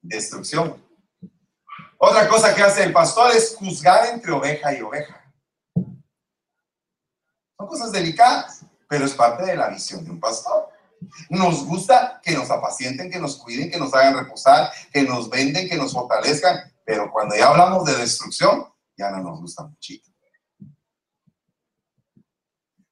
[0.09, 0.83] Destrucción.
[1.99, 5.33] Otra cosa que hace el pastor es juzgar entre oveja y oveja.
[7.57, 10.69] Son cosas delicadas, pero es parte de la visión de un pastor.
[11.29, 15.69] Nos gusta que nos apacienten, que nos cuiden, que nos hagan reposar, que nos venden,
[15.69, 18.67] que nos fortalezcan, pero cuando ya hablamos de destrucción,
[18.97, 20.09] ya no nos gusta muchito.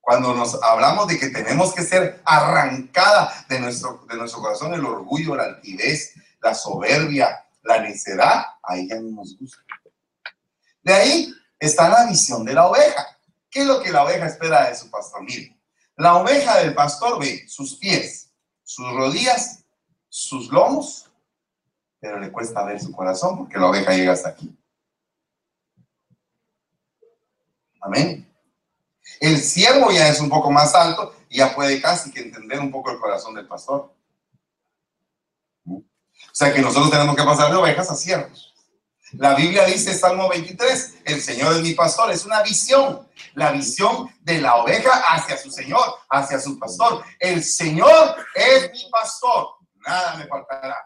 [0.00, 4.84] Cuando nos hablamos de que tenemos que ser arrancada de nuestro, de nuestro corazón el
[4.84, 6.14] orgullo, la altivez,
[6.46, 9.58] la soberbia, la necedad, ahí ya no nos gusta.
[10.82, 13.18] De ahí está la visión de la oveja.
[13.50, 15.24] ¿Qué es lo que la oveja espera de su pastor?
[15.24, 15.58] Mire,
[15.96, 18.30] la oveja del pastor ve sus pies,
[18.62, 19.64] sus rodillas,
[20.08, 21.10] sus lomos,
[21.98, 24.56] pero le cuesta ver su corazón porque la oveja llega hasta aquí.
[27.80, 28.32] Amén.
[29.20, 32.70] El siervo ya es un poco más alto y ya puede casi que entender un
[32.70, 33.95] poco el corazón del pastor.
[36.36, 38.52] O sea que nosotros tenemos que pasar de ovejas a siervos.
[39.12, 44.14] La Biblia dice, Salmo 23, el Señor es mi pastor, es una visión, la visión
[44.20, 47.02] de la oveja hacia su Señor, hacia su pastor.
[47.20, 50.76] El Señor es mi pastor, nada me faltará.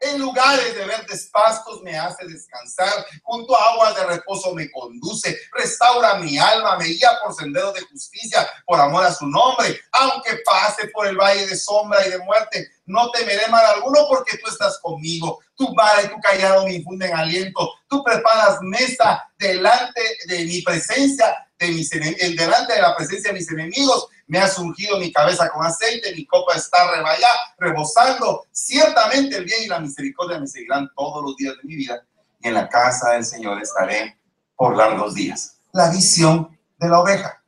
[0.00, 5.38] En lugares de verdes pastos me hace descansar, junto a aguas de reposo me conduce,
[5.52, 9.80] restaura mi alma, me guía por senderos de justicia, por amor a su nombre.
[9.92, 14.36] Aunque pase por el valle de sombra y de muerte, no temeré mal alguno porque
[14.38, 15.38] tú estás conmigo.
[15.54, 17.70] Tu vara y tu callado me infunden aliento.
[17.86, 24.08] Tú preparas mesa delante de mi presencia, mis delante de la presencia de mis enemigos
[24.28, 28.46] me ha surgido mi cabeza con aceite, mi copa está reballada, rebosando.
[28.52, 32.02] Ciertamente el bien y la misericordia me seguirán todos los días de mi vida
[32.40, 34.18] y en la casa del Señor estaré
[34.54, 35.60] por largos días.
[35.72, 37.42] La visión de la oveja.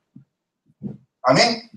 [1.22, 1.70] Amén.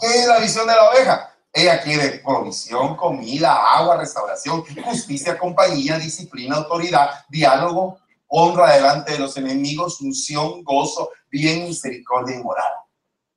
[0.00, 1.34] ¿Qué es la visión de la oveja?
[1.58, 9.36] Ella quiere provisión, comida, agua, restauración, justicia, compañía, disciplina, autoridad, diálogo, honra delante de los
[9.36, 12.72] enemigos, unción, gozo, bien, misericordia y moral.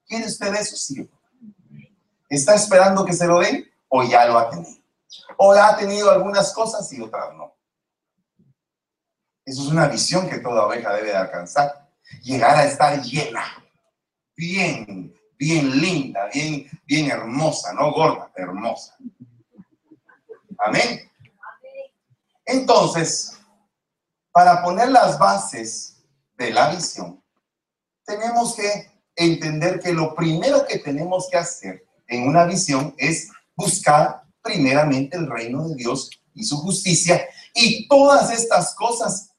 [0.05, 0.75] ¿Quiere usted eso?
[0.75, 1.09] Sí.
[2.29, 4.83] ¿Está esperando que se lo den o ya lo ha tenido?
[5.37, 7.55] O ha tenido algunas cosas y otras no.
[9.43, 11.89] Eso es una visión que toda oveja debe de alcanzar.
[12.21, 13.65] Llegar a estar llena,
[14.35, 18.95] bien, bien linda, bien, bien hermosa, no gorda, hermosa.
[20.59, 21.11] Amén.
[22.45, 23.39] Entonces,
[24.31, 25.97] para poner las bases
[26.37, 27.23] de la visión,
[28.05, 34.21] tenemos que entender que lo primero que tenemos que hacer en una visión es buscar
[34.43, 39.31] primeramente el reino de Dios y su justicia y todas estas cosas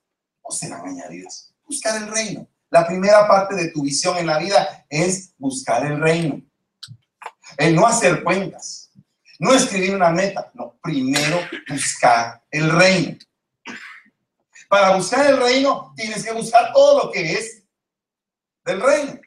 [0.42, 1.54] no serán añadidas.
[1.64, 2.48] Buscar el reino.
[2.72, 6.40] La primera parte de tu visión en la vida es buscar el reino.
[7.58, 8.90] El no hacer cuentas,
[9.38, 13.18] no escribir una meta, no, primero buscar el reino.
[14.70, 17.62] Para buscar el reino tienes que buscar todo lo que es
[18.64, 19.20] del reino.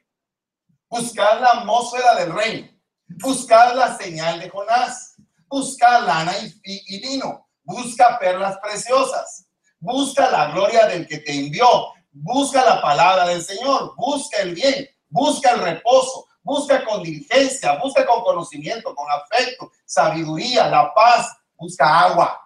[0.89, 2.67] Buscar la atmósfera del reino.
[3.07, 5.17] Buscar la señal de Jonás.
[5.47, 7.47] Busca lana y, vino.
[7.61, 9.45] Busca perlas preciosas.
[9.77, 11.93] Busca la gloria del que te envió.
[12.17, 13.93] Busca la palabra del Señor.
[13.97, 14.87] Busca el bien.
[15.09, 16.27] Busca el reposo.
[16.41, 17.77] Busca con diligencia.
[17.77, 21.35] Busca con conocimiento, con afecto, sabiduría, la paz.
[21.57, 22.41] Busca agua.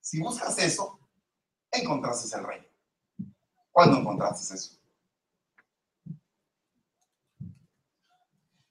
[0.00, 0.98] Si buscas eso,
[1.70, 2.66] encontraste el reino.
[3.70, 4.76] ¿Cuándo encontraste eso?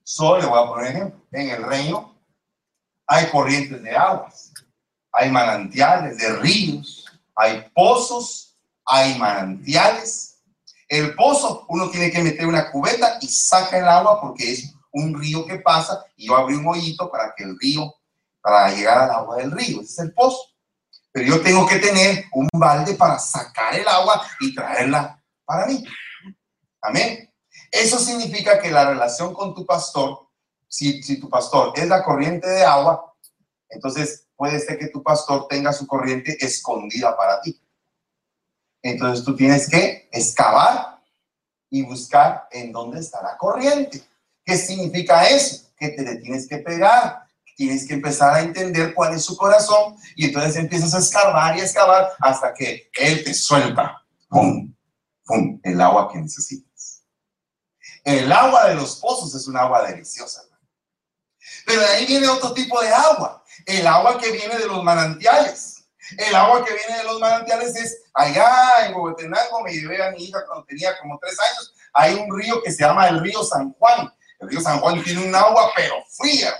[0.03, 1.13] Solo voy a poner.
[1.31, 2.19] En el reino
[3.05, 4.53] hay corrientes de aguas,
[5.11, 8.46] hay manantiales de ríos, hay pozos,
[8.87, 10.39] hay manantiales.
[10.87, 15.19] El pozo, uno tiene que meter una cubeta y saca el agua porque es un
[15.19, 17.93] río que pasa y yo abrí un hoyito para que el río,
[18.41, 19.81] para llegar al agua del río.
[19.81, 20.39] Ese es el pozo.
[21.11, 25.83] Pero yo tengo que tener un balde para sacar el agua y traerla para mí.
[26.81, 27.29] Amén.
[27.71, 30.29] Eso significa que la relación con tu pastor,
[30.67, 33.13] si, si tu pastor es la corriente de agua,
[33.69, 37.59] entonces puede ser que tu pastor tenga su corriente escondida para ti.
[38.81, 41.01] Entonces tú tienes que excavar
[41.69, 44.03] y buscar en dónde está la corriente.
[44.45, 45.67] ¿Qué significa eso?
[45.77, 49.95] Que te le tienes que pegar, tienes que empezar a entender cuál es su corazón
[50.15, 54.73] y entonces empiezas a excavar y excavar hasta que él te suelta, ¡pum!
[55.25, 55.59] ¡pum!
[55.63, 57.03] el agua que necesitas.
[58.03, 60.43] El agua de los pozos es un agua deliciosa.
[61.65, 63.43] Pero de ahí viene otro tipo de agua.
[63.65, 65.76] El agua que viene de los manantiales.
[66.17, 70.25] El agua que viene de los manantiales es allá en Huehuetenango, me llevé a mi
[70.25, 71.73] hija cuando tenía como tres años.
[71.93, 74.11] Hay un río que se llama el río San Juan.
[74.39, 76.53] El río San Juan tiene un agua pero fría.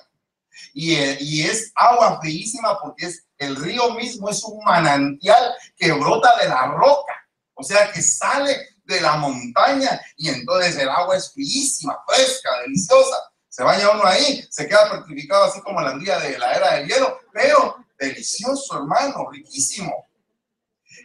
[0.74, 5.92] Y, eh, y es agua fríísima porque es el río mismo es un manantial que
[5.92, 7.14] brota de la roca.
[7.54, 13.18] O sea que sale de la montaña y entonces el agua es fríísima, fresca, deliciosa.
[13.50, 16.88] Se baña uno ahí, se queda petrificado así como la andía de la era del
[16.88, 20.08] hielo, pero delicioso, hermano, riquísimo.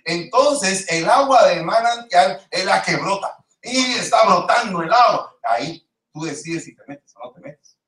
[0.05, 5.37] entonces el agua de manantial es la que brota y está brotando el agua.
[5.45, 7.79] Ahí tú decides si te metes o no te metes.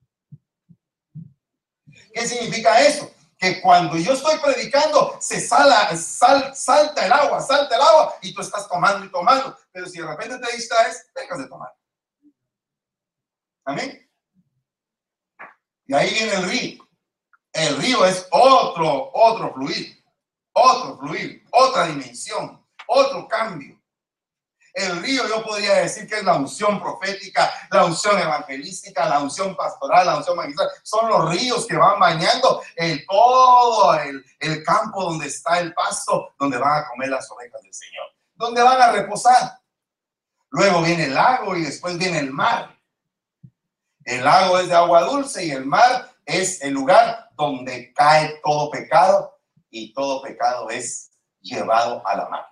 [2.12, 3.11] ¿Qué significa eso?
[3.37, 8.33] Que cuando yo estoy predicando, se sala, sal, salta el agua, salta el agua y
[8.33, 9.59] tú estás tomando y tomando.
[9.73, 11.75] Pero si de repente te distraes, dejas de tomar.
[13.64, 14.09] Amén.
[15.87, 16.84] Y ahí viene el río.
[17.55, 20.05] El río es otro, otro fluir,
[20.53, 23.81] otro fluir, otra dimensión, otro cambio.
[24.73, 29.55] El río yo podría decir que es la unción profética, la unción evangelística, la unción
[29.55, 30.69] pastoral, la unción magistral.
[30.83, 36.35] Son los ríos que van bañando el, todo el, el campo donde está el pasto,
[36.40, 39.61] donde van a comer las ovejas del Señor, donde van a reposar.
[40.51, 42.77] Luego viene el lago y después viene el mar.
[44.05, 48.71] El lago es de agua dulce y el mar es el lugar donde cae todo
[48.71, 49.39] pecado
[49.71, 51.11] y todo pecado es
[51.41, 52.47] llevado a la mar.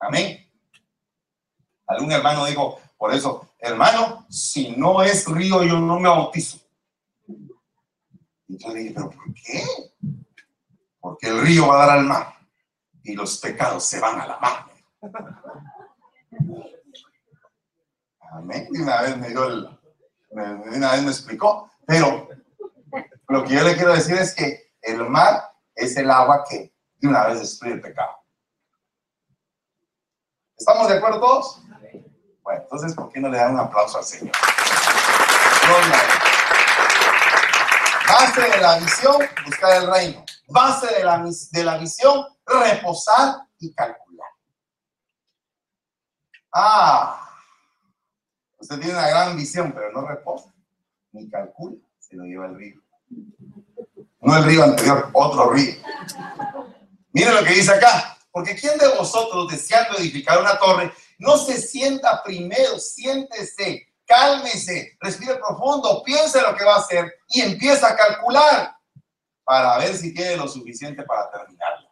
[0.00, 0.50] Amén.
[1.86, 6.58] Algún hermano dijo, por eso, hermano, si no es río, yo no me bautizo.
[8.48, 9.62] Y yo le dije, pero ¿por qué?
[11.00, 12.34] Porque el río va a dar al mar
[13.02, 14.66] y los pecados se van a la mar.
[18.32, 18.68] Amén.
[18.72, 19.68] Y una vez me dio el,
[20.30, 22.28] una vez me explicó, pero
[23.28, 27.08] lo que yo le quiero decir es que el mar es el agua que de
[27.08, 28.16] una vez destruye el pecado.
[30.56, 31.62] ¿Estamos de acuerdo todos?
[32.42, 34.34] Bueno, entonces, ¿por qué no le dan un aplauso al Señor?
[38.08, 40.24] Base de la visión, buscar el reino.
[40.48, 44.30] Base de la, de la visión, reposar y calcular.
[46.52, 47.28] Ah,
[48.58, 50.55] usted tiene una gran visión, pero no reposa
[51.16, 52.80] ni calcula, se lo lleva el río.
[54.20, 55.74] No el río anterior, otro río.
[57.12, 58.18] Mire lo que dice acá.
[58.30, 65.36] Porque ¿quién de vosotros, deseando edificar una torre, no se sienta primero, siéntese, cálmese, respire
[65.36, 68.76] profundo, piense lo que va a hacer y empieza a calcular
[69.42, 71.88] para ver si tiene lo suficiente para terminarlo.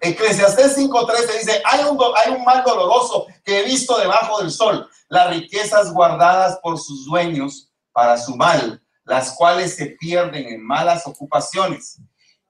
[0.00, 4.90] Eclesiastés 5.13 dice, hay un, hay un mal doloroso que he visto debajo del sol,
[5.08, 11.06] las riquezas guardadas por sus dueños para su mal, las cuales se pierden en malas
[11.06, 11.98] ocupaciones.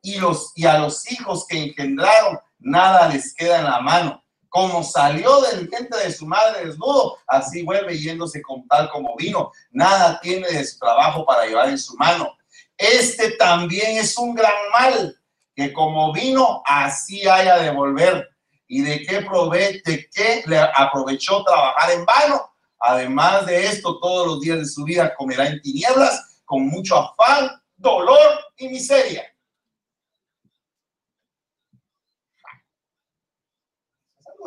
[0.03, 4.85] Y, los, y a los hijos que engendraron, nada les queda en la mano como
[4.85, 9.51] salió del vientre de su madre desnudo, así vuelve yéndose con tal como vino.
[9.73, 12.37] Nada tiene de su trabajo para llevar en su mano.
[12.79, 15.21] Este también es un gran mal,
[15.57, 18.29] que como vino, así haya de volver.
[18.69, 22.54] ¿Y de qué, prove de qué le aprovechó trabajar en vano?
[22.87, 27.51] Además de esto, todos los días de su vida comerá en tinieblas, con mucho afán,
[27.77, 29.35] dolor y miseria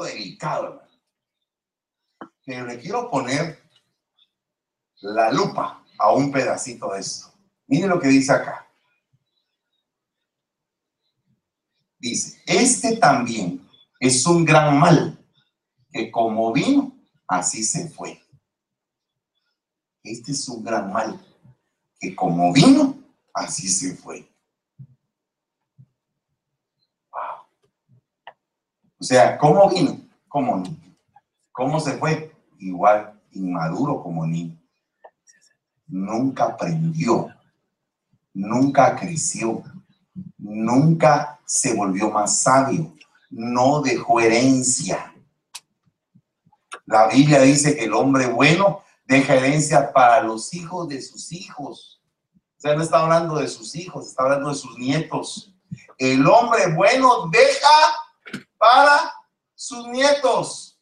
[0.03, 0.81] delicado,
[2.45, 3.59] Pero le quiero poner
[5.01, 7.33] la lupa a un pedacito de esto.
[7.67, 8.65] Mire lo que dice acá.
[11.99, 13.67] Dice, este también
[13.99, 15.17] es un gran mal,
[15.91, 16.95] que como vino,
[17.27, 18.21] así se fue.
[20.07, 21.19] Este es un gran mal,
[21.99, 22.97] que como vino,
[23.33, 24.25] así se fue.
[28.97, 29.99] O sea, ¿cómo vino?
[30.29, 30.95] Como niño.
[31.51, 32.33] ¿Cómo se fue?
[32.57, 34.57] Igual, inmaduro como niño.
[35.87, 37.27] Nunca aprendió,
[38.33, 39.61] nunca creció,
[40.37, 42.95] nunca se volvió más sabio,
[43.29, 45.13] no dejó herencia.
[46.85, 52.01] La Biblia dice que el hombre bueno deja herencia para los hijos de sus hijos.
[52.57, 55.53] O sea, no está hablando de sus hijos, está hablando de sus nietos.
[55.97, 59.13] El hombre bueno deja para
[59.55, 60.79] sus nietos.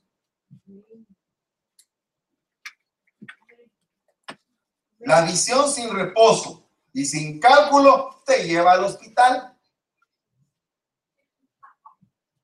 [5.00, 9.56] La visión sin reposo y sin cálculo te lleva al hospital.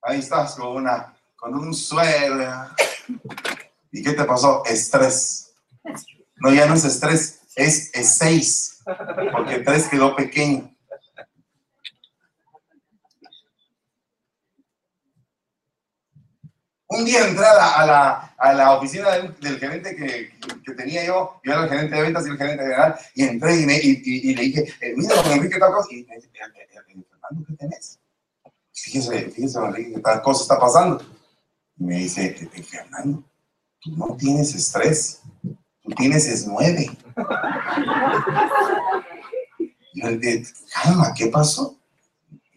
[0.04, 2.70] Ahí estás con una, con un suero.
[3.92, 4.64] ¿Y qué te pasó?
[4.66, 5.51] Estrés.
[6.38, 8.82] No, ya no es estrés, es, es seis,
[9.32, 10.72] porque tres quedó pequeño.
[16.88, 21.64] Un día entré a la, a la, oficina del, gerente que, tenía yo, yo era
[21.64, 25.16] el gerente de ventas y el gerente general, y entré y, le dije, eh, mira,
[25.16, 27.98] don Enrique, tal cosa, y me dice, Fernando, ¿qué tenés?
[28.74, 31.02] Fíjese, fíjese, don Enrique, tal cosa está pasando.
[31.78, 32.34] Y me dice,
[32.70, 33.24] Fernando,
[33.80, 35.22] tú no tienes estrés,
[35.84, 36.90] tú tienes es nueve.
[39.94, 40.54] Yo le dije,
[41.18, 41.78] ¿qué pasó?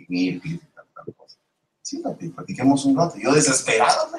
[0.09, 0.41] Y
[1.17, 1.39] cosa.
[1.83, 3.17] Siéntate, platiquemos un rato.
[3.19, 4.11] Yo desesperado.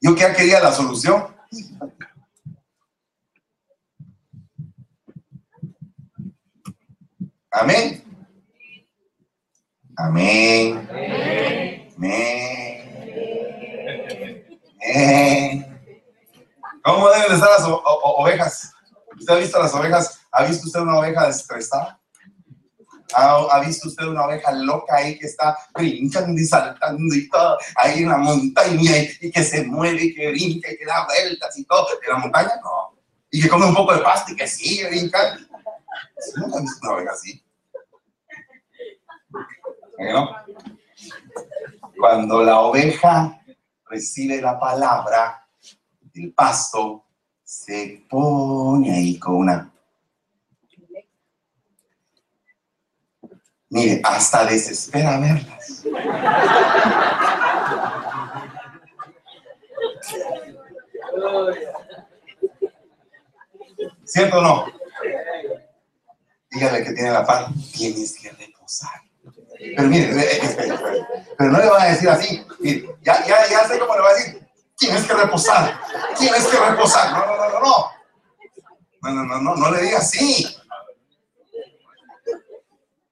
[0.00, 1.26] Yo que quería la solución.
[7.50, 8.02] Amén.
[9.96, 10.88] Amén.
[11.96, 12.82] Amén.
[14.80, 15.71] Amén.
[16.82, 18.72] ¿Cómo deben estar las ovejas?
[19.18, 20.20] ¿Usted ha visto las ovejas?
[20.32, 21.98] ¿Ha visto usted una oveja estresada?
[23.14, 28.02] ¿Ha, visto usted una oveja loca ahí que está brincando y saltando y todo ahí
[28.02, 31.64] en la montaña y, que se mueve y que brinca y que da vueltas y
[31.64, 31.86] todo?
[32.02, 32.98] En la montaña no.
[33.30, 35.46] Y que come un poco de pasto y que sigue brincando.
[36.36, 37.44] ¿No ha visto una oveja así?
[41.98, 43.40] Cuando la oveja
[43.88, 45.41] recibe la palabra,
[46.14, 47.04] el pasto
[47.42, 49.72] se pone ahí con una
[53.72, 55.82] Mire, hasta desespera verlas.
[64.04, 64.66] ¿Cierto o no?
[66.50, 67.50] Dígale que tiene la paz.
[67.72, 69.00] Tienes que reposar.
[69.58, 70.78] Pero mire, eh, eh,
[71.38, 72.44] pero no le van a decir así.
[73.00, 74.41] Ya, ya, ya sé cómo le va a decir.
[74.82, 75.80] Tienes que reposar.
[76.18, 77.12] Tienes que reposar.
[77.12, 77.92] No, no, no, no, no.
[79.02, 80.46] No, no, no, no, no le diga así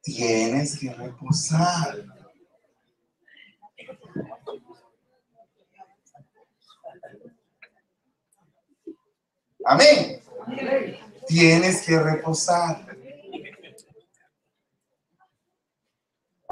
[0.03, 2.05] tienes que reposar.
[9.65, 10.23] Amén.
[11.27, 12.87] Tienes que reposar.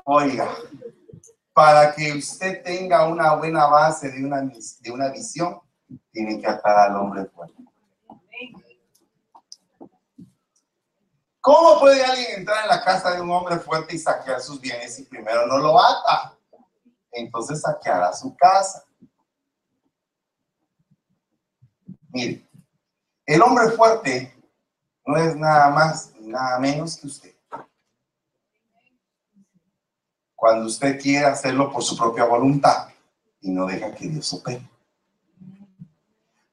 [0.05, 0.57] Oiga,
[1.59, 5.61] para que usted tenga una buena base de una, de una visión,
[6.13, 7.65] tiene que atar al hombre fuerte.
[11.41, 14.95] ¿Cómo puede alguien entrar en la casa de un hombre fuerte y saquear sus bienes
[14.95, 16.39] si primero no lo ata?
[17.11, 18.85] Entonces saqueará su casa.
[22.11, 22.49] Mire,
[23.27, 24.33] el hombre fuerte
[25.05, 27.38] no es nada más nada menos que usted.
[30.39, 32.91] Cuando usted quiere hacerlo por su propia voluntad
[33.41, 34.63] y no deja que Dios opere.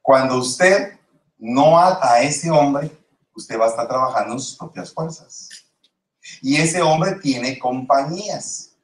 [0.02, 0.98] Cuando usted
[1.38, 2.90] no ata a ese hombre,
[3.36, 5.50] usted va a estar trabajando en sus propias fuerzas.
[6.42, 8.76] Y ese hombre tiene compañías,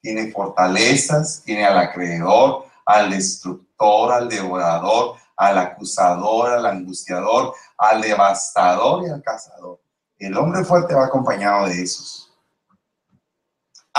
[0.00, 9.06] tiene fortalezas, tiene al acreedor, al destructor, al devorador, al acusador, al angustiador, al devastador
[9.06, 9.78] y al cazador.
[10.18, 12.27] El hombre fuerte va acompañado de esos.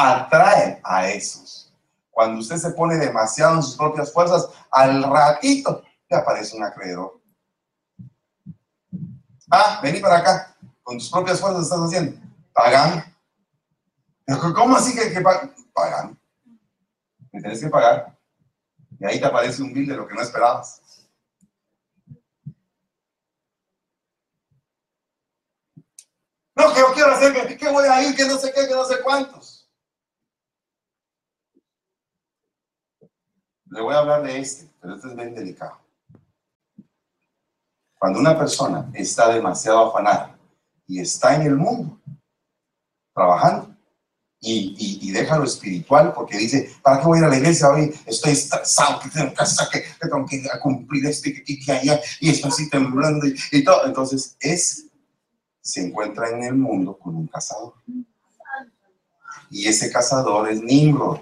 [0.02, 1.74] Atrae a esos.
[2.10, 7.20] Cuando usted se pone demasiado en sus propias fuerzas, al ratito le aparece un acreedor.
[9.52, 10.56] Ah, vení para acá.
[10.84, 12.18] Con tus propias fuerzas estás haciendo.
[12.54, 13.14] Pagan.
[14.56, 16.18] ¿Cómo así que, que pagan?
[17.32, 18.18] Me tenés que pagar.
[19.00, 20.82] Y ahí te aparece un bill de lo que no esperabas.
[26.56, 28.76] No, que yo quiero hacer, que, que voy a ir, que no sé qué, que
[28.76, 29.39] no sé cuántos.
[33.70, 35.80] Le voy a hablar de este, pero este es bien delicado.
[37.98, 40.38] Cuando una persona está demasiado afanada
[40.88, 42.00] y está en el mundo,
[43.14, 43.76] trabajando,
[44.42, 47.94] y, deja lo espiritual porque dice, ¿para qué voy a ir a la iglesia hoy?
[48.06, 52.00] Estoy estresado, que tengo que hacer, que, tengo que cumplir esto y que, que, allá,
[52.22, 53.86] y estoy así temblando y, todo.
[53.86, 54.86] Entonces, es,
[55.62, 57.74] se encuentra en el mundo con un cazador.
[59.52, 61.20] Y ese cazador es Nimrod.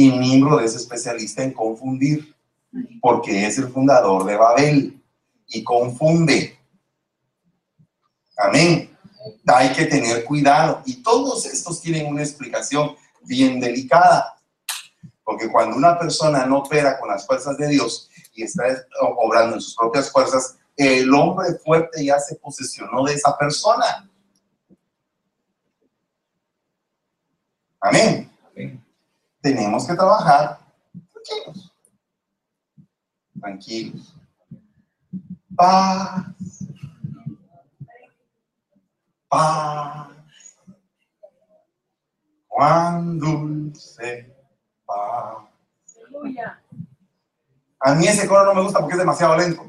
[0.00, 2.34] Y Nimrod es especialista en confundir,
[3.02, 4.98] porque es el fundador de Babel
[5.46, 6.58] y confunde.
[8.34, 8.96] Amén.
[9.46, 10.80] Hay que tener cuidado.
[10.86, 14.40] Y todos estos tienen una explicación bien delicada.
[15.22, 18.64] Porque cuando una persona no opera con las fuerzas de Dios y está
[19.18, 24.10] obrando en sus propias fuerzas, el hombre fuerte ya se posesionó de esa persona.
[27.82, 28.32] Amén.
[28.50, 28.89] Amén.
[29.40, 30.58] Tenemos que trabajar
[31.12, 31.72] tranquilos.
[33.40, 34.20] Tranquilos
[35.60, 36.24] paz,
[39.28, 40.08] paz,
[42.48, 44.34] cuán dulce
[44.86, 45.36] paz.
[47.80, 49.66] A mí ese coro no me gusta porque es demasiado lento.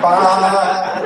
[0.00, 1.02] Paz,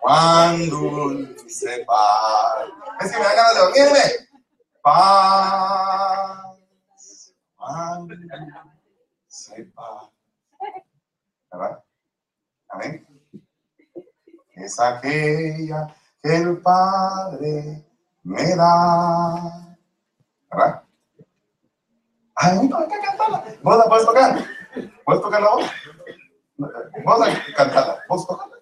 [0.00, 2.66] cuán dulce paz.
[3.00, 4.25] Es que me da ganas de dormirme.
[4.86, 6.46] Paz,
[7.56, 8.06] paz.
[11.50, 11.84] ¿Verdad?
[12.68, 13.04] Amén.
[14.54, 17.84] Es aquella que el Padre
[18.22, 19.76] me da.
[20.52, 20.82] ¿Verdad?
[22.36, 23.44] Ay, no, hay que cantarla.
[23.64, 24.38] ¿Vos la puedes tocar?
[25.04, 25.70] ¿Puedes tocar la voz?
[26.58, 27.98] Vos a cantarla.
[28.08, 28.56] ¿Vos tocarla?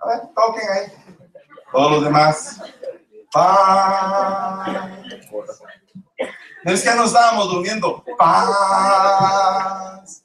[0.00, 1.18] A ver, toquen ahí.
[1.70, 2.62] Todos los demás.
[3.38, 4.68] Paz.
[6.64, 8.04] Es que no estábamos durmiendo.
[8.18, 10.24] Paz.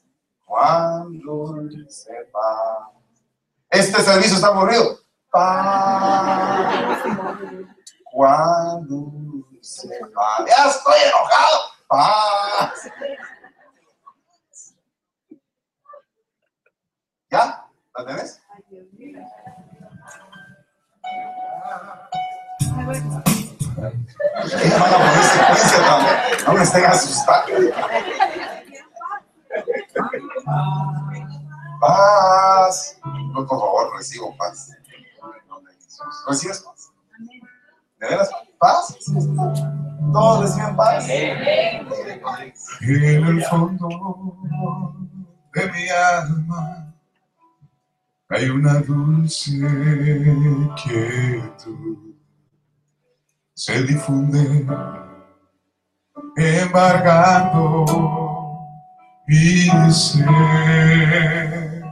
[1.88, 2.88] Se paz.
[3.70, 4.98] Este servicio está aburrido.
[5.30, 7.02] Paz.
[8.10, 9.12] Cuando
[9.60, 10.44] se va.
[10.46, 11.60] Ya estoy enojado.
[11.86, 12.90] Paz.
[17.30, 17.64] ¿Ya?
[17.96, 18.40] ¿La tenés?
[22.74, 26.16] Van a poner secuencia también.
[26.46, 27.52] No me estén asustando.
[31.80, 32.98] Paz.
[33.32, 34.70] No, por favor, recibo paz.
[36.28, 36.90] ¿Recibes paz?
[38.00, 38.30] ¿De veras?
[38.58, 38.96] ¿Paz?
[40.12, 41.08] ¿Todos reciben paz?
[41.08, 43.88] En el fondo
[45.54, 46.92] de mi alma
[48.28, 49.52] hay una dulce
[50.82, 52.13] quietud
[53.54, 54.66] se difunde
[56.36, 57.84] embargando
[59.28, 61.84] mi ser.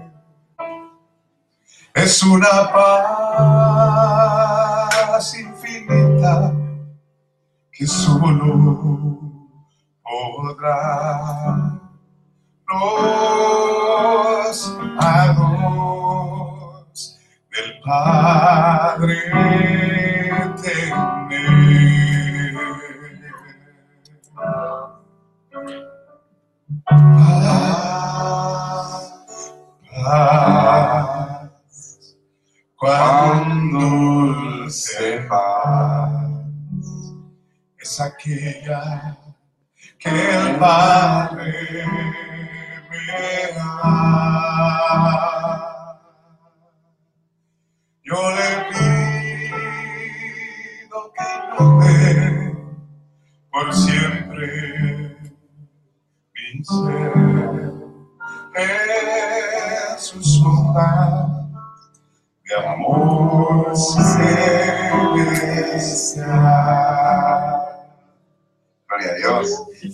[1.94, 3.68] Es una paz
[5.38, 6.52] infinita
[7.70, 9.20] que solo
[10.02, 11.78] podrá
[12.66, 14.76] los
[17.50, 19.91] del Padre
[32.76, 36.10] cuán dulce paz
[37.78, 39.16] es aquella
[39.98, 41.31] que el Padre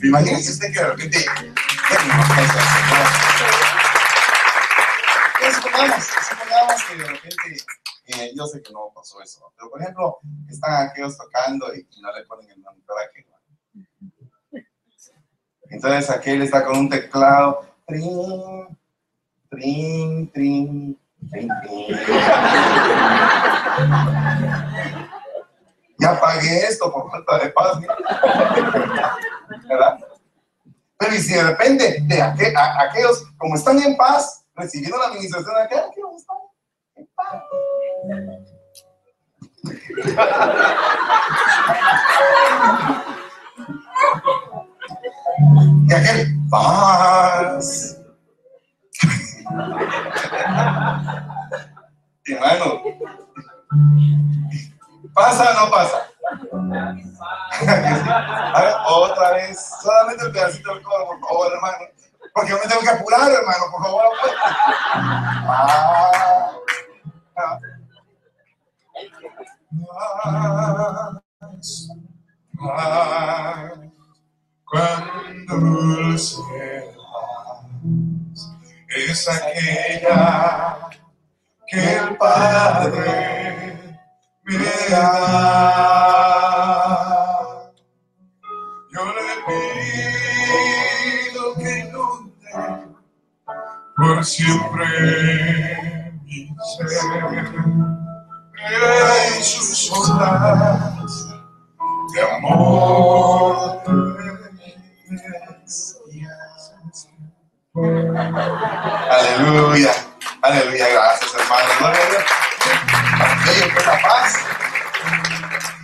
[0.08, 1.18] Imagínense usted que de repente,
[5.54, 7.56] supongamos, supongamos que de repente,
[8.06, 12.10] eh, yo sé que no pasó eso, pero por ejemplo, están aquellos tocando y, no
[12.16, 13.26] le ponen el monitor a aquel.
[15.70, 18.78] Entonces aquel está con un teclado, trin,
[19.50, 20.98] trin, trin,
[26.00, 27.78] ya pagué esto por falta de paz.
[30.98, 35.62] Pero y si de repente de aquellos, como están en paz, recibiendo la administración de
[35.62, 36.38] aquellos, aquellos están
[36.96, 37.42] en paz.
[45.88, 47.96] Y aquel, paz.
[52.26, 52.82] Hermano,
[55.14, 56.10] ¿pasa o no pasa?
[57.60, 61.78] A ver, otra vez, solamente el pedacito del coro, por favor, hermano.
[62.34, 64.04] Porque yo me tengo que apurar, hermano, por favor.
[72.60, 73.70] Ah, ah,
[74.64, 76.40] cuando dulce
[78.88, 80.78] es aquella
[81.66, 83.77] que el Padre
[84.56, 85.04] me da.
[88.90, 92.52] Yo le pido que inunde
[93.96, 94.86] por siempre
[96.24, 96.38] mi
[96.76, 96.88] ser
[99.36, 101.26] en sus ondas
[102.14, 103.78] de amor.
[109.10, 109.92] Aleluya,
[110.42, 112.37] aleluya, gracias hermano.
[113.58, 114.34] Aquello la paz.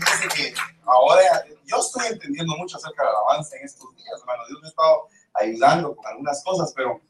[0.01, 0.55] Dice que
[0.87, 4.43] ahora yo estoy entendiendo mucho acerca del avance en estos días, hermano.
[4.49, 7.01] Dios me ha estado ayudando con algunas cosas, pero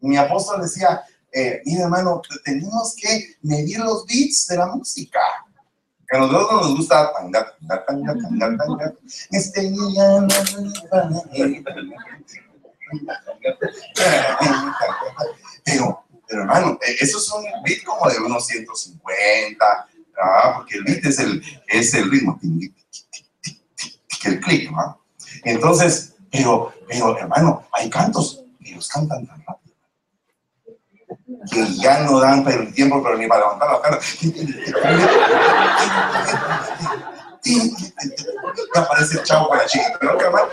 [0.00, 5.20] mi apóstol decía, eh, mira hermano, tenemos que medir los beats de la música.
[6.08, 8.94] Que a nosotros nos gusta tanga, tanga, tanga, tanga, tanga.
[9.30, 10.26] Este día
[15.64, 19.88] pero, pero hermano, e, eso es un beat como de unos 150,
[20.56, 22.38] porque el beat es el, es el ritmo,
[24.24, 25.00] el clic, ¿no?
[25.44, 29.74] Entonces, pero, pero hermano, hay cantos, ellos cantan tan rápido.
[31.50, 33.98] Que ya no dan el tiempo, pero ni para levantar la cara.
[38.74, 40.46] Ya aparece el chavo la chica, pero hermano,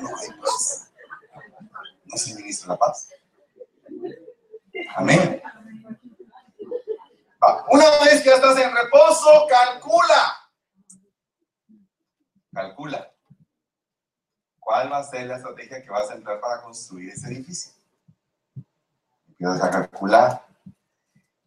[0.00, 0.88] no hay paz.
[2.06, 3.08] No se ministra la paz.
[4.96, 5.42] Amén.
[7.68, 10.36] Una vez que estás en reposo, calcula.
[12.52, 13.12] Calcula.
[14.58, 17.72] ¿Cuál va a ser la estrategia que vas a entrar para construir ese edificio?
[19.28, 20.46] Empiezas a calcular.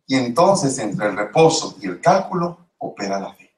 [0.05, 3.51] Y entonces, entre el reposo y el cálculo, opera la fe.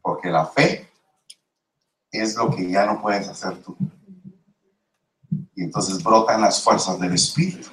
[0.00, 0.88] Porque la fe
[2.10, 3.76] es lo que ya no puedes hacer tú.
[5.54, 7.70] Y entonces brotan las fuerzas del Espíritu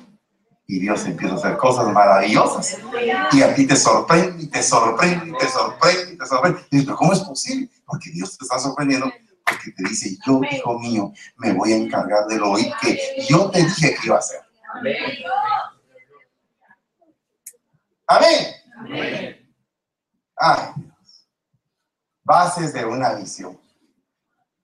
[0.67, 2.77] y Dios empieza a hacer cosas maravillosas.
[3.31, 6.61] Y a ti te sorprende, y te sorprende, y te sorprende, y te sorprende.
[6.71, 7.69] Y dices, ¿cómo es posible?
[7.85, 9.11] Porque Dios te está sorprendiendo,
[9.45, 12.97] porque te dice, yo, hijo mío, me voy a encargar de lo que
[13.27, 14.41] yo te dije que iba a hacer.
[14.73, 14.95] Amén.
[18.07, 19.53] Amén.
[20.37, 21.27] Ay, Dios.
[22.23, 23.59] Bases de una visión.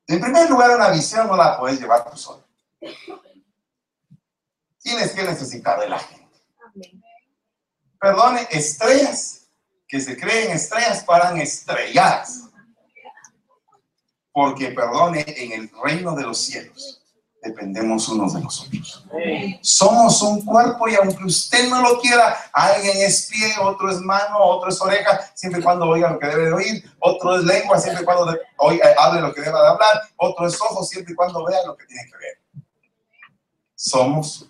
[0.08, 2.48] En primer lugar, una visión no la puedes llevar tú solo
[4.88, 6.40] tienes que necesitar de la gente.
[8.00, 9.50] Perdone, estrellas
[9.86, 12.44] que se creen estrellas paran estrelladas.
[14.32, 17.02] Porque, perdone, en el reino de los cielos
[17.42, 19.06] dependemos unos de los otros.
[19.62, 24.38] Somos un cuerpo y aunque usted no lo quiera, alguien es pie, otro es mano,
[24.40, 27.80] otro es oreja, siempre y cuando oiga lo que debe de oír, otro es lengua,
[27.80, 31.16] siempre y cuando oiga, hable lo que deba de hablar, otro es ojo, siempre y
[31.16, 32.64] cuando vea lo que tiene que ver.
[33.76, 34.50] Somos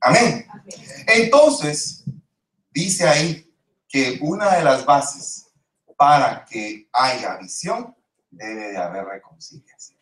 [0.00, 0.46] Amén.
[1.06, 2.04] Entonces,
[2.72, 3.50] dice ahí
[3.88, 5.46] que una de las bases
[5.96, 7.94] para que haya visión
[8.30, 9.98] debe de haber reconciliación.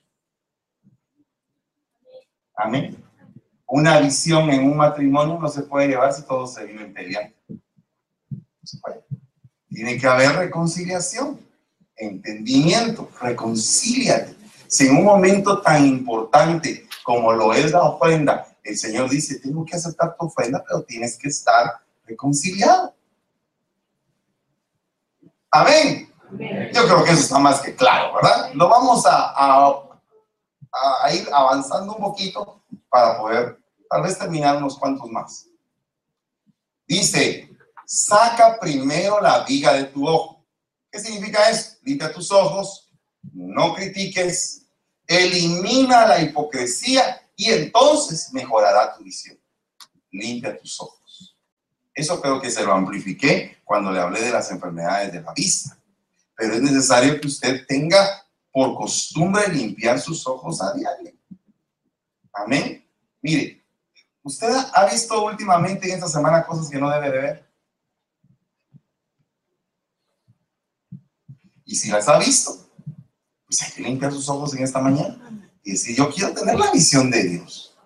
[2.55, 3.03] Amén.
[3.67, 7.35] Una visión en un matrimonio no se puede llevar si todos se viven peleando.
[9.69, 11.41] Tiene que haber reconciliación,
[11.97, 14.37] entendimiento, reconcíliate.
[14.69, 19.65] Si en un momento tan importante como lo es la ofrenda, el Señor dice, tengo
[19.65, 22.95] que aceptar tu ofrenda, pero tienes que estar reconciliado.
[25.51, 26.13] Amén.
[26.73, 28.55] Yo creo que eso está más que claro, ¿verdad?
[28.55, 29.35] Lo vamos a,
[30.73, 33.59] a, ir avanzando un poquito para poder
[33.91, 35.47] tal vez terminar unos cuantos más.
[36.87, 37.51] Dice,
[37.85, 40.43] saca primero la viga de tu ojo.
[40.91, 41.77] ¿Qué significa eso?
[41.83, 42.91] Limpia tus ojos,
[43.33, 44.62] no critiques,
[45.07, 49.39] elimina la hipocresía y entonces mejorará tu visión.
[50.11, 51.37] Limpia tus ojos.
[51.95, 55.79] Eso creo que se lo amplifiqué cuando le hablé de las enfermedades de la vista.
[56.37, 61.13] Pero es necesario que usted tenga por costumbre limpiar sus ojos a diario.
[62.33, 62.87] Amén.
[63.21, 63.65] Mire,
[64.23, 67.53] ¿usted ha visto últimamente en esta semana cosas que no debe de ver?
[71.65, 72.71] Y si las ha visto,
[73.53, 75.19] pues hay que limpiar sus ojos en esta mañana
[75.63, 77.77] y decir, yo quiero tener la visión de Dios.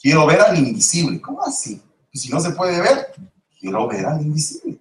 [0.00, 1.20] Quiero ver al invisible.
[1.20, 1.82] ¿Cómo así?
[2.12, 3.12] Si no se puede ver,
[3.58, 4.78] quiero ver al invisible.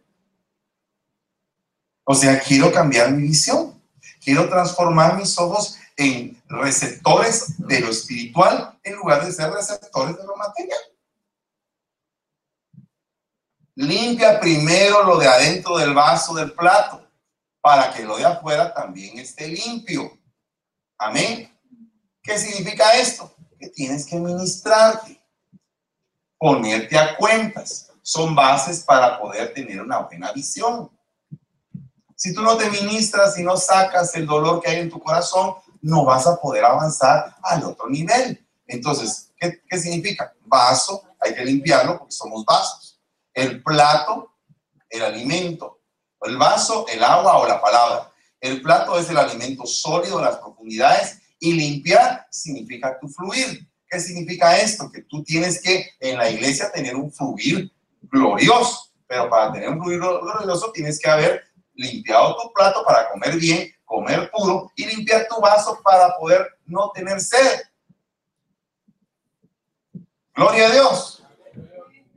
[2.03, 3.82] O sea, quiero cambiar mi visión.
[4.24, 10.26] Quiero transformar mis ojos en receptores de lo espiritual en lugar de ser receptores de
[10.26, 10.80] lo material.
[13.76, 17.03] Limpia primero lo de adentro del vaso del plato
[17.64, 20.20] para que lo de afuera también esté limpio.
[20.97, 21.49] Amén.
[22.22, 23.34] ¿Qué significa esto?
[23.57, 25.18] Que tienes que ministrarte,
[26.38, 27.89] ponerte a cuentas.
[28.01, 30.91] Son bases para poder tener una buena visión.
[32.18, 35.55] Si tú no te ministras y no sacas el dolor que hay en tu corazón,
[35.82, 38.45] no vas a poder avanzar al otro nivel.
[38.68, 40.34] Entonces, ¿qué, significa?
[40.41, 42.99] Vaso, hay que limpiarlo porque somos vasos.
[43.34, 44.34] El plato,
[44.89, 45.80] el alimento.
[46.26, 48.12] El vaso, el agua o la palabra.
[48.40, 53.68] El plato es el alimento sólido, las profundidades y limpiar significa tu fluir.
[53.88, 54.92] ¿Qué significa esto?
[54.92, 57.72] Que tú tienes que en la iglesia tener un fluir
[58.02, 58.92] glorioso.
[59.08, 61.44] Pero para tener un fluir glorioso tienes que haber
[61.74, 66.92] limpiado tu plato para comer bien, comer puro y limpiar tu vaso para poder no
[66.92, 67.62] tener sed.
[70.34, 71.24] Gloria a Dios.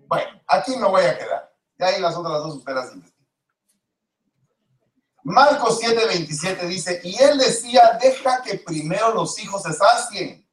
[0.07, 1.53] Bueno, aquí me voy a quedar.
[1.79, 2.93] Ya hay las otras dos ustedes
[5.27, 10.47] Marcos 7:27 dice, y él decía, deja que primero los hijos se sacien.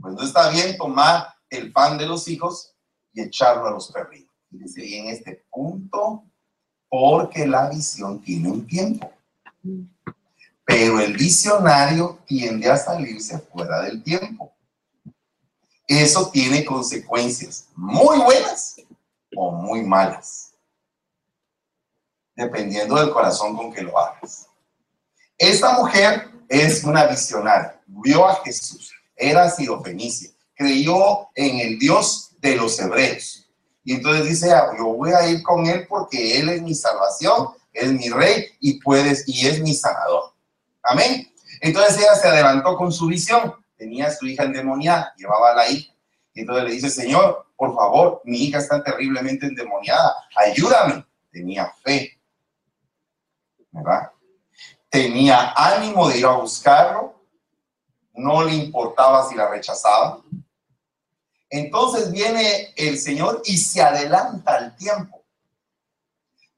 [0.00, 2.74] Pues no está bien tomar el pan de los hijos
[3.12, 4.34] y echarlo a los perritos.
[4.50, 6.24] Y en este punto,
[6.88, 9.12] porque la visión tiene un tiempo.
[10.64, 14.54] Pero el visionario tiende a salirse fuera del tiempo.
[15.86, 18.76] Eso tiene consecuencias muy buenas
[19.36, 20.54] o muy malas,
[22.36, 24.46] dependiendo del corazón con que lo hagas.
[25.38, 32.56] Esta mujer es una visionaria, vio a Jesús, era sirofenicia, creyó en el Dios de
[32.56, 33.48] los hebreos.
[33.84, 37.48] Y entonces dice, ah, yo voy a ir con él porque él es mi salvación,
[37.72, 40.32] es mi rey y puedes y es mi sanador.
[40.82, 41.32] Amén.
[41.60, 43.54] Entonces ella se adelantó con su visión.
[43.76, 45.92] Tenía a su hija endemoniada, llevaba a la hija.
[46.34, 51.04] Y entonces le dice, Señor, por favor, mi hija está terriblemente endemoniada, ayúdame.
[51.30, 52.15] Tenía fe,
[53.76, 54.10] ¿verdad?
[54.88, 57.14] Tenía ánimo de ir a buscarlo,
[58.14, 60.22] no le importaba si la rechazaba.
[61.50, 65.22] Entonces viene el Señor y se adelanta al tiempo,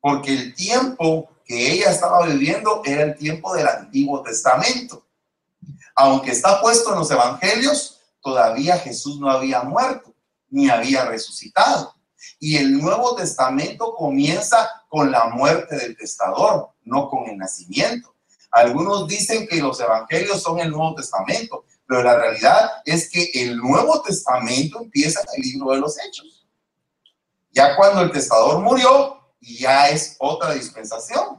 [0.01, 5.05] porque el tiempo que ella estaba viviendo era el tiempo del Antiguo Testamento.
[5.95, 10.15] Aunque está puesto en los Evangelios, todavía Jesús no había muerto
[10.51, 11.95] ni había resucitado.
[12.39, 18.15] Y el Nuevo Testamento comienza con la muerte del testador, no con el nacimiento.
[18.51, 23.59] Algunos dicen que los evangelios son el Nuevo Testamento, pero la realidad es que el
[23.59, 26.47] Nuevo Testamento empieza en el libro de los Hechos.
[27.51, 31.39] Ya cuando el testador murió, ya es otra dispensación.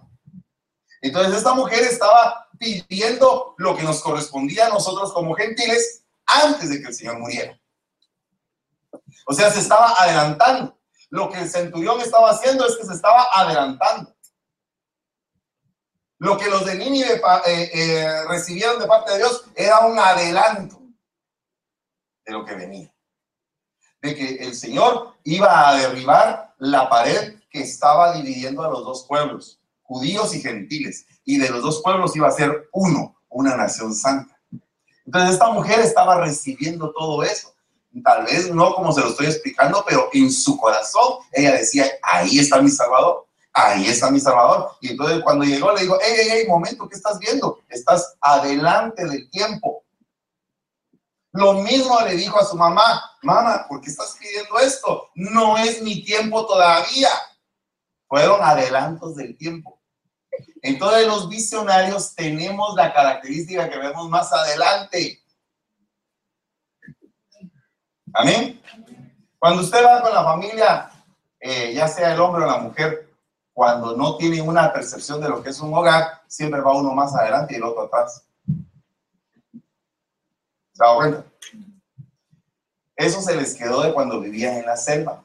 [1.02, 6.82] Entonces esta mujer estaba pidiendo lo que nos correspondía a nosotros como gentiles antes de
[6.82, 7.60] que el Señor muriera.
[9.26, 10.79] O sea, se estaba adelantando.
[11.10, 14.16] Lo que el centurión estaba haciendo es que se estaba adelantando.
[16.20, 20.82] Lo que los de Nínive eh, eh, recibieron de parte de Dios era un adelanto
[22.26, 22.94] de lo que venía.
[24.02, 29.06] De que el Señor iba a derribar la pared que estaba dividiendo a los dos
[29.08, 33.96] pueblos, judíos y gentiles, y de los dos pueblos iba a ser uno, una nación
[33.96, 34.40] santa.
[35.06, 37.56] Entonces esta mujer estaba recibiendo todo eso.
[38.04, 42.40] Tal vez no como se lo estoy explicando, pero en su corazón ella decía, ahí
[42.40, 44.72] está mi Salvador, ahí está mi Salvador.
[44.82, 47.60] Y entonces cuando llegó le dijo, hey, hey, hey, momento, ¿qué estás viendo?
[47.68, 49.84] Estás adelante del tiempo.
[51.32, 55.10] Lo mismo le dijo a su mamá, mamá, ¿por qué estás pidiendo esto?
[55.16, 57.10] No es mi tiempo todavía
[58.10, 59.80] fueron adelantos del tiempo.
[60.62, 65.22] Entonces los visionarios tenemos la característica que vemos más adelante.
[68.14, 68.62] Amén.
[69.38, 70.90] Cuando usted va con la familia,
[71.40, 73.10] eh, ya sea el hombre o la mujer,
[73.54, 77.16] cuando no tiene una percepción de lo que es un hogar, siempre va uno más
[77.16, 78.24] adelante y el otro atrás.
[80.74, 81.26] ¿Se da cuenta?
[82.96, 85.24] Eso se les quedó de cuando vivían en la selva.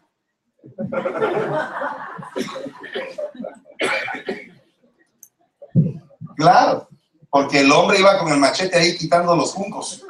[6.37, 6.89] Claro,
[7.31, 10.05] porque el hombre iba con el machete ahí quitando los juncos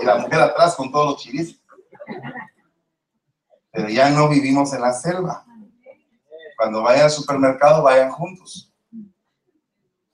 [0.00, 1.60] y la mujer atrás con todos los chiris.
[3.70, 5.44] Pero ya no vivimos en la selva.
[6.56, 8.72] Cuando vaya al supermercado, vayan juntos.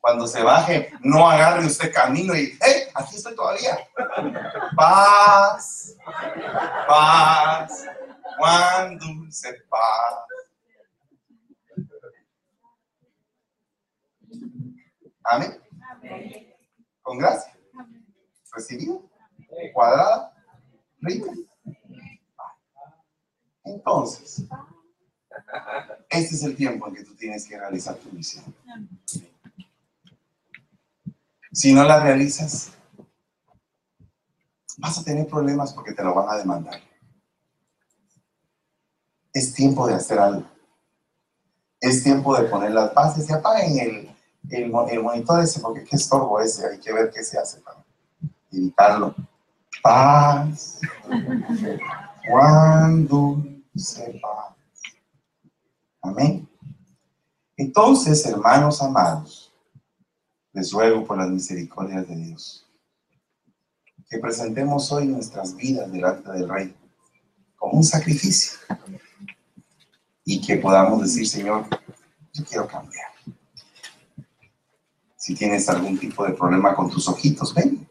[0.00, 2.84] Cuando se baje, no agarre usted camino y, ¡hey!
[2.94, 3.78] Aquí estoy todavía.
[4.76, 5.96] Paz,
[6.86, 7.84] paz,
[8.38, 10.14] cuán dulce paz.
[15.24, 15.62] Amén.
[17.02, 17.54] Con gracia.
[18.52, 19.07] Recibido.
[19.72, 20.32] Cuadrada.
[23.64, 24.44] Entonces,
[26.08, 28.44] este es el tiempo en que tú tienes que realizar tu misión.
[31.52, 32.72] Si no la realizas,
[34.78, 36.80] vas a tener problemas porque te lo van a demandar
[39.38, 40.44] es tiempo de hacer algo.
[41.80, 44.16] Es tiempo de poner las bases y apaguen el,
[44.50, 47.84] el, monitor ese, porque qué estorbo ese, hay que ver qué se hace para
[48.50, 49.14] evitarlo.
[49.82, 50.80] Paz.
[52.28, 53.42] Cuando
[53.74, 54.54] se paz.
[56.02, 56.48] Amén.
[57.56, 59.52] Entonces, hermanos amados,
[60.52, 62.68] les ruego por las misericordias de Dios
[64.08, 66.74] que presentemos hoy nuestras vidas delante del Rey
[67.56, 68.58] como un sacrificio
[70.24, 71.66] y que podamos decir, Señor,
[72.32, 73.08] yo quiero cambiar.
[75.16, 77.86] Si tienes algún tipo de problema con tus ojitos, ven.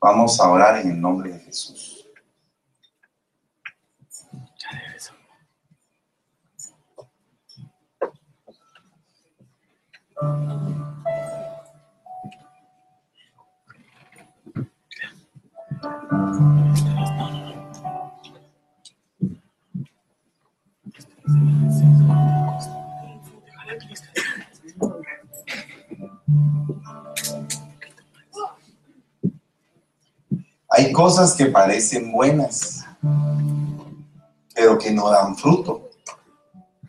[0.00, 1.98] Vamos a orar en el nombre de Jesús.
[30.92, 32.84] Cosas que parecen buenas,
[34.54, 35.90] pero que no dan fruto.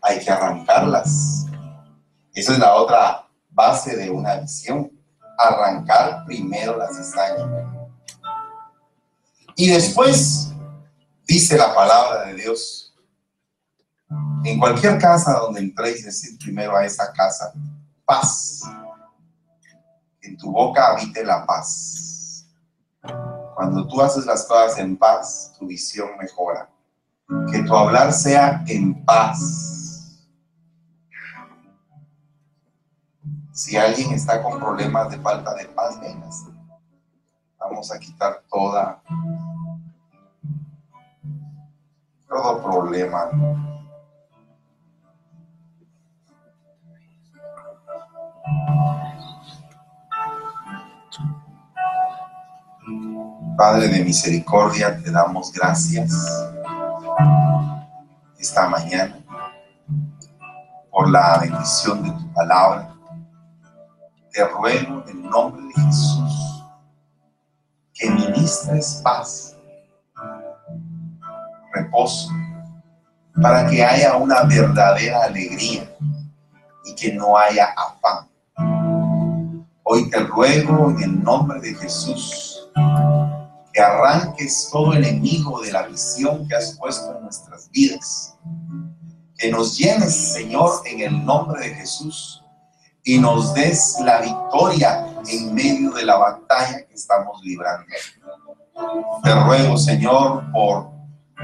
[0.02, 1.46] Hay que arrancarlas.
[2.34, 4.92] Esa es la otra base de una visión.
[5.38, 7.70] Arrancar primero la cizaña.
[9.56, 10.52] Y después
[11.28, 12.94] dice la palabra de Dios.
[14.44, 17.54] En cualquier casa donde entréis, decir primero a esa casa,
[18.06, 18.62] paz.
[20.22, 22.10] En tu boca habite la paz.
[23.60, 26.70] Cuando tú haces las cosas en paz, tu visión mejora.
[27.52, 30.26] Que tu hablar sea en paz.
[33.52, 36.46] Si alguien está con problemas de falta de paz, vengas.
[37.60, 39.04] Vamos a quitar toda
[42.30, 43.30] todo problema.
[53.60, 56.14] Padre de misericordia, te damos gracias
[58.40, 59.20] esta mañana
[60.90, 62.96] por la bendición de tu palabra.
[64.32, 66.64] Te ruego en el nombre de Jesús
[67.94, 69.58] que ministres paz,
[71.74, 72.30] reposo,
[73.42, 75.84] para que haya una verdadera alegría
[76.86, 78.26] y que no haya afán.
[79.84, 82.56] Hoy te ruego en el nombre de Jesús
[83.74, 88.36] que arranques todo enemigo de la visión que has puesto en nuestras vidas.
[89.38, 92.44] Que nos llenes, Señor, en el nombre de Jesús
[93.04, 97.86] y nos des la victoria en medio de la batalla que estamos librando.
[99.24, 100.92] Te ruego, Señor, por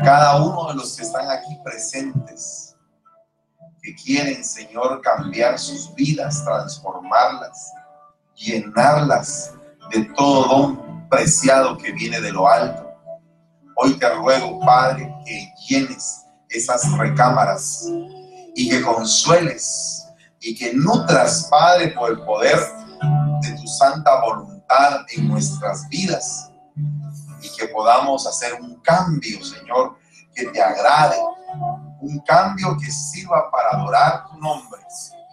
[0.03, 2.75] cada uno de los que están aquí presentes,
[3.81, 7.71] que quieren, Señor, cambiar sus vidas, transformarlas,
[8.35, 9.53] llenarlas
[9.91, 12.91] de todo don preciado que viene de lo alto.
[13.77, 17.85] Hoy te ruego, Padre, que llenes esas recámaras
[18.55, 20.07] y que consueles
[20.39, 22.57] y que nutras, Padre, por el poder
[23.41, 26.51] de tu santa voluntad en nuestras vidas
[27.41, 29.97] y que podamos hacer un cambio, Señor,
[30.33, 31.17] que te agrade,
[32.01, 34.81] un cambio que sirva para adorar tu nombre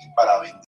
[0.00, 0.71] y para bendecir